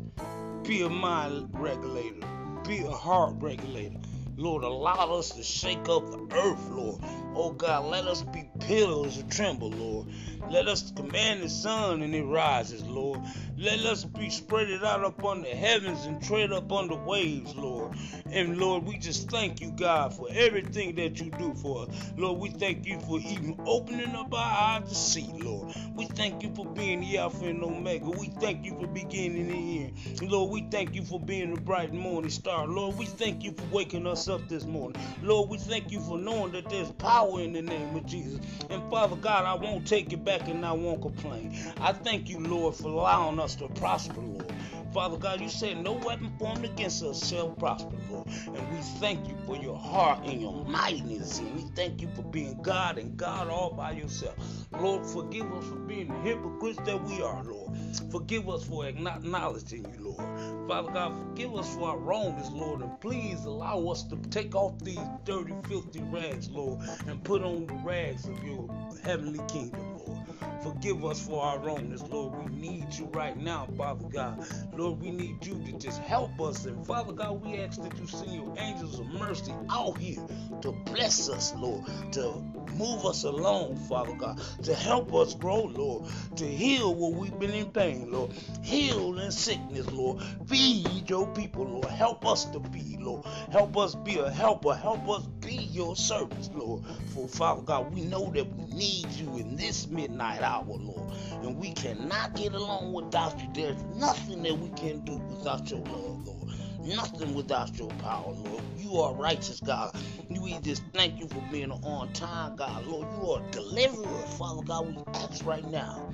Be 0.62 0.82
a 0.82 0.88
mind 0.88 1.48
regulator. 1.52 2.26
Be 2.66 2.78
a 2.84 2.90
heart 2.90 3.34
regulator. 3.38 4.01
Lord, 4.36 4.64
allow 4.64 5.14
us 5.18 5.30
to 5.32 5.42
shake 5.42 5.88
up 5.88 6.10
the 6.10 6.26
earth, 6.36 6.70
Lord. 6.70 7.00
Oh 7.34 7.52
God, 7.52 7.86
let 7.86 8.06
us 8.06 8.22
be 8.22 8.48
pillars 8.60 9.18
of 9.18 9.28
tremble, 9.28 9.70
Lord. 9.70 10.08
Let 10.50 10.68
us 10.68 10.90
command 10.90 11.42
the 11.42 11.48
sun 11.48 12.02
and 12.02 12.14
it 12.14 12.24
rises, 12.24 12.82
Lord. 12.84 13.20
Let 13.56 13.80
us 13.80 14.04
be 14.04 14.30
spread 14.30 14.70
it 14.70 14.82
out 14.84 15.04
upon 15.04 15.42
the 15.42 15.48
heavens 15.50 16.04
and 16.06 16.22
tread 16.22 16.52
upon 16.52 16.88
the 16.88 16.96
waves, 16.96 17.54
Lord. 17.54 17.96
And 18.30 18.58
Lord, 18.58 18.84
we 18.84 18.98
just 18.98 19.30
thank 19.30 19.60
you, 19.60 19.70
God, 19.72 20.14
for 20.14 20.28
everything 20.32 20.94
that 20.96 21.20
you 21.20 21.30
do 21.30 21.54
for 21.54 21.82
us. 21.86 22.12
Lord, 22.16 22.40
we 22.40 22.50
thank 22.50 22.86
you 22.86 23.00
for 23.00 23.18
even 23.18 23.56
opening 23.66 24.14
up 24.14 24.32
our 24.34 24.80
eyes 24.80 24.88
to 24.88 24.94
see, 24.94 25.30
Lord. 25.32 25.74
We 25.94 26.06
thank 26.06 26.42
you 26.42 26.52
for 26.54 26.66
being 26.66 27.00
the 27.00 27.18
Alpha 27.18 27.44
and 27.44 27.62
Omega. 27.62 28.08
We 28.10 28.28
thank 28.40 28.64
you 28.64 28.74
for 28.78 28.86
beginning 28.88 29.50
and 29.50 30.20
end. 30.20 30.30
Lord, 30.30 30.50
we 30.50 30.62
thank 30.70 30.94
you 30.94 31.04
for 31.04 31.20
being 31.20 31.54
the 31.54 31.60
bright 31.60 31.92
morning 31.92 32.30
star. 32.30 32.66
Lord, 32.66 32.96
we 32.98 33.06
thank 33.06 33.44
you 33.44 33.52
for 33.52 33.64
waking 33.66 34.06
us 34.06 34.21
up 34.28 34.48
this 34.48 34.64
morning. 34.64 35.00
Lord, 35.22 35.50
we 35.50 35.58
thank 35.58 35.90
you 35.92 36.00
for 36.00 36.18
knowing 36.18 36.52
that 36.52 36.68
there's 36.70 36.90
power 36.92 37.40
in 37.40 37.52
the 37.52 37.62
name 37.62 37.94
of 37.96 38.06
Jesus. 38.06 38.40
And 38.70 38.82
Father 38.90 39.16
God, 39.16 39.44
I 39.44 39.54
won't 39.54 39.86
take 39.86 40.12
it 40.12 40.24
back 40.24 40.48
and 40.48 40.64
I 40.64 40.72
won't 40.72 41.02
complain. 41.02 41.56
I 41.80 41.92
thank 41.92 42.28
you, 42.28 42.40
Lord, 42.40 42.74
for 42.74 42.88
allowing 42.88 43.38
us 43.38 43.54
to 43.56 43.68
prosper, 43.68 44.20
Lord. 44.20 44.52
Father 44.92 45.16
God, 45.16 45.40
you 45.40 45.48
said 45.48 45.82
no 45.82 45.92
weapon 45.92 46.32
formed 46.38 46.64
against 46.64 47.02
us 47.02 47.28
shall 47.28 47.50
prosper, 47.50 47.96
Lord. 48.10 48.28
And 48.46 48.72
we 48.72 48.78
thank 49.00 49.26
you 49.28 49.36
for 49.46 49.56
your 49.56 49.76
heart 49.76 50.20
and 50.26 50.40
your 50.40 50.64
mightiness. 50.66 51.38
And 51.38 51.54
we 51.54 51.62
thank 51.74 52.02
you 52.02 52.08
for 52.14 52.22
being 52.22 52.60
God 52.62 52.98
and 52.98 53.16
God 53.16 53.48
all 53.48 53.70
by 53.72 53.92
yourself. 53.92 54.61
Lord, 54.78 55.06
forgive 55.06 55.52
us 55.52 55.64
for 55.66 55.76
being 55.76 56.12
hypocrites 56.22 56.80
that 56.84 57.02
we 57.04 57.22
are, 57.22 57.44
Lord. 57.44 57.76
Forgive 58.10 58.48
us 58.48 58.64
for 58.64 58.86
acknowledging 58.86 59.86
you, 59.92 60.14
Lord. 60.16 60.68
Father 60.68 60.92
God, 60.92 61.14
forgive 61.28 61.54
us 61.54 61.74
for 61.74 61.90
our 61.90 61.98
wrongs, 61.98 62.50
Lord. 62.50 62.82
And 62.82 63.00
please 63.00 63.44
allow 63.44 63.86
us 63.88 64.02
to 64.04 64.16
take 64.30 64.54
off 64.54 64.78
these 64.80 65.00
dirty, 65.24 65.54
filthy 65.68 66.02
rags, 66.02 66.50
Lord, 66.50 66.80
and 67.06 67.22
put 67.22 67.42
on 67.42 67.66
the 67.66 67.74
rags 67.74 68.26
of 68.26 68.42
your 68.44 68.68
heavenly 69.04 69.44
kingdom. 69.48 69.98
Lord. 69.98 70.18
Forgive 70.62 71.04
us 71.04 71.26
for 71.26 71.42
our 71.42 71.58
wrongness, 71.58 72.02
Lord. 72.08 72.38
We 72.38 72.54
need 72.54 72.94
you 72.94 73.06
right 73.06 73.36
now, 73.36 73.66
Father 73.76 74.08
God. 74.08 74.46
Lord, 74.76 75.00
we 75.00 75.10
need 75.10 75.44
you 75.44 75.54
to 75.54 75.72
just 75.78 76.00
help 76.02 76.40
us. 76.40 76.66
And 76.66 76.86
Father 76.86 77.12
God, 77.12 77.44
we 77.44 77.56
ask 77.58 77.82
that 77.82 77.98
you 77.98 78.06
send 78.06 78.32
your 78.32 78.54
angels 78.58 79.00
of 79.00 79.06
mercy 79.06 79.52
out 79.70 79.98
here 79.98 80.24
to 80.60 80.72
bless 80.72 81.28
us, 81.28 81.52
Lord, 81.56 81.84
to 82.12 82.42
move 82.76 83.04
us 83.06 83.24
along, 83.24 83.76
Father 83.88 84.14
God, 84.14 84.40
to 84.62 84.74
help 84.74 85.14
us 85.14 85.34
grow, 85.34 85.62
Lord, 85.62 86.10
to 86.36 86.46
heal 86.46 86.94
where 86.94 87.10
we've 87.10 87.38
been 87.38 87.50
in 87.50 87.70
pain, 87.70 88.10
Lord. 88.10 88.32
Heal 88.62 89.18
in 89.18 89.30
sickness, 89.30 89.90
Lord. 89.90 90.22
Feed 90.46 91.08
your 91.08 91.26
people, 91.28 91.64
Lord. 91.64 91.86
Help 91.86 92.26
us 92.26 92.44
to 92.46 92.60
be, 92.60 92.96
Lord. 93.00 93.24
Help 93.50 93.76
us 93.76 93.94
be 93.94 94.18
a 94.18 94.30
helper. 94.30 94.74
Help 94.74 95.08
us 95.08 95.26
be 95.40 95.54
your 95.54 95.96
servants, 95.96 96.50
Lord. 96.54 96.84
For 97.14 97.28
Father 97.28 97.62
God, 97.62 97.94
we 97.94 98.02
know 98.02 98.30
that 98.30 98.46
we 98.56 98.74
need 98.74 99.10
you 99.12 99.36
in 99.38 99.56
this 99.56 99.88
midnight 99.88 100.42
hour, 100.42 100.64
Lord. 100.66 101.12
And 101.42 101.58
we 101.58 101.72
cannot 101.72 102.34
get 102.34 102.52
along 102.54 102.92
without 102.92 103.38
you. 103.40 103.48
There's 103.54 103.82
nothing 103.96 104.42
that 104.42 104.58
we 104.58 104.68
can 104.70 105.04
do 105.04 105.16
without 105.18 105.70
your 105.70 105.80
love, 105.80 106.26
Lord. 106.26 106.41
Nothing 106.84 107.34
without 107.34 107.78
your 107.78 107.90
power, 107.98 108.32
Lord. 108.32 108.62
You 108.76 108.98
are 108.98 109.14
righteous, 109.14 109.60
God. 109.60 109.94
We 110.28 110.58
just 110.60 110.82
thank 110.92 111.20
you 111.20 111.28
for 111.28 111.40
being 111.52 111.70
on 111.70 112.12
time, 112.12 112.56
God. 112.56 112.86
Lord, 112.86 113.08
you 113.12 113.30
are 113.30 113.46
a 113.46 113.50
deliverer, 113.52 114.26
Father 114.38 114.62
God. 114.62 114.88
We 114.88 115.02
ask 115.14 115.44
right 115.46 115.64
now 115.70 116.10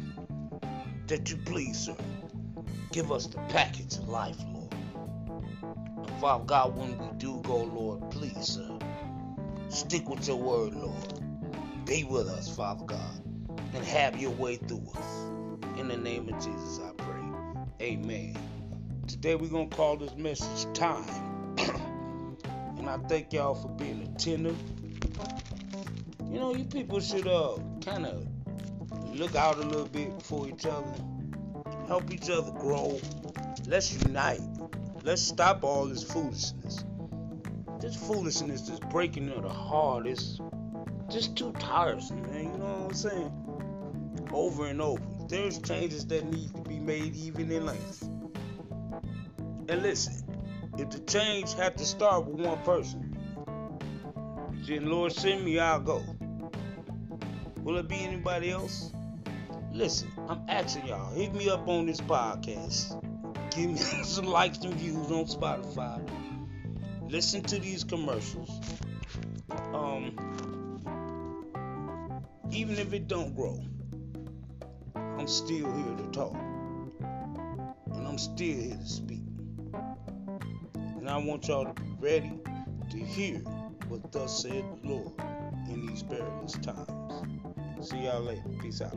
that 1.06 1.30
you 1.30 1.38
please, 1.38 1.78
sir, 1.78 1.96
give 2.92 3.10
us 3.10 3.26
the 3.26 3.38
package 3.48 3.96
of 3.96 4.08
life, 4.08 4.36
Lord. 4.52 4.74
And 5.96 6.10
Father 6.20 6.44
God, 6.44 6.76
when 6.76 6.98
we 6.98 7.16
do 7.18 7.40
go, 7.44 7.56
Lord, 7.64 8.10
please, 8.10 8.46
sir, 8.46 8.78
stick 9.70 10.08
with 10.08 10.28
your 10.28 10.36
word, 10.36 10.74
Lord. 10.74 11.84
Be 11.86 12.04
with 12.04 12.28
us, 12.28 12.54
Father 12.54 12.84
God, 12.84 13.22
and 13.74 13.84
have 13.84 14.20
your 14.20 14.32
way 14.32 14.56
through 14.56 14.86
us. 14.94 15.30
In 15.78 15.88
the 15.88 15.96
name 15.96 16.28
of 16.28 16.34
Jesus, 16.36 16.80
I 16.80 16.92
pray. 17.02 17.22
Amen. 17.80 18.36
Today 19.08 19.36
we're 19.36 19.48
going 19.48 19.70
to 19.70 19.74
call 19.74 19.96
this 19.96 20.14
message 20.16 20.70
Time. 20.74 21.02
and 22.76 22.86
I 22.86 22.98
thank 23.08 23.32
y'all 23.32 23.54
for 23.54 23.68
being 23.68 24.02
attentive. 24.02 24.56
You 26.30 26.38
know, 26.38 26.54
you 26.54 26.64
people 26.64 27.00
should 27.00 27.26
uh 27.26 27.56
kind 27.82 28.04
of 28.04 28.26
look 29.18 29.34
out 29.34 29.56
a 29.56 29.62
little 29.62 29.86
bit 29.86 30.22
for 30.22 30.46
each 30.46 30.66
other. 30.66 30.92
Help 31.86 32.12
each 32.12 32.28
other 32.28 32.52
grow. 32.52 33.00
Let's 33.66 33.94
unite. 33.94 34.42
Let's 35.02 35.22
stop 35.22 35.64
all 35.64 35.86
this 35.86 36.02
foolishness. 36.02 36.84
This 37.80 37.96
foolishness 37.96 38.68
is 38.68 38.78
breaking 38.90 39.30
of 39.30 39.42
the 39.42 39.48
heart. 39.48 40.06
It's 40.06 40.38
just 41.08 41.34
too 41.34 41.52
tiresome, 41.58 42.20
man. 42.30 42.52
You 42.52 42.58
know 42.58 42.64
what 42.64 42.90
I'm 42.90 42.94
saying? 42.94 44.28
Over 44.32 44.66
and 44.66 44.82
over. 44.82 45.02
There's 45.28 45.58
changes 45.60 46.06
that 46.08 46.26
need 46.26 46.54
to 46.54 46.60
be 46.60 46.78
made 46.78 47.16
even 47.16 47.50
in 47.50 47.64
life. 47.64 48.04
And 49.68 49.82
listen, 49.82 50.24
if 50.78 50.88
the 50.88 50.98
change 51.00 51.52
had 51.52 51.76
to 51.76 51.84
start 51.84 52.24
with 52.24 52.46
one 52.46 52.58
person, 52.62 53.14
then 54.66 54.88
Lord 54.88 55.12
send 55.12 55.44
me, 55.44 55.58
I'll 55.58 55.78
go. 55.78 56.02
Will 57.62 57.76
it 57.76 57.86
be 57.86 57.96
anybody 57.96 58.50
else? 58.50 58.92
Listen, 59.70 60.10
I'm 60.26 60.42
asking 60.48 60.86
y'all, 60.86 61.12
hit 61.12 61.34
me 61.34 61.50
up 61.50 61.68
on 61.68 61.84
this 61.84 62.00
podcast. 62.00 62.98
Give 63.54 63.70
me 63.70 63.76
some 64.04 64.24
likes 64.24 64.58
and 64.58 64.72
views 64.74 65.10
on 65.10 65.26
Spotify. 65.26 66.00
Listen 67.10 67.42
to 67.42 67.58
these 67.58 67.84
commercials. 67.84 68.50
Um, 69.74 70.80
even 72.50 72.76
if 72.78 72.94
it 72.94 73.06
don't 73.06 73.36
grow, 73.36 73.62
I'm 74.94 75.28
still 75.28 75.70
here 75.70 75.96
to 75.96 76.10
talk. 76.10 76.34
And 77.92 78.08
I'm 78.08 78.16
still 78.16 78.56
here 78.56 78.76
to 78.76 78.86
speak. 78.86 79.27
And 81.08 81.14
I 81.14 81.26
want 81.26 81.48
y'all 81.48 81.64
to 81.64 81.72
be 81.82 81.88
ready 82.00 82.38
to 82.90 82.98
hear 82.98 83.38
what 83.88 84.12
thus 84.12 84.42
said 84.42 84.62
the 84.82 84.88
Lord 84.90 85.14
in 85.70 85.86
these 85.86 86.02
perilous 86.02 86.52
times. 86.52 87.24
See 87.80 88.04
y'all 88.04 88.20
later. 88.20 88.42
Peace 88.60 88.82
out. 88.82 88.92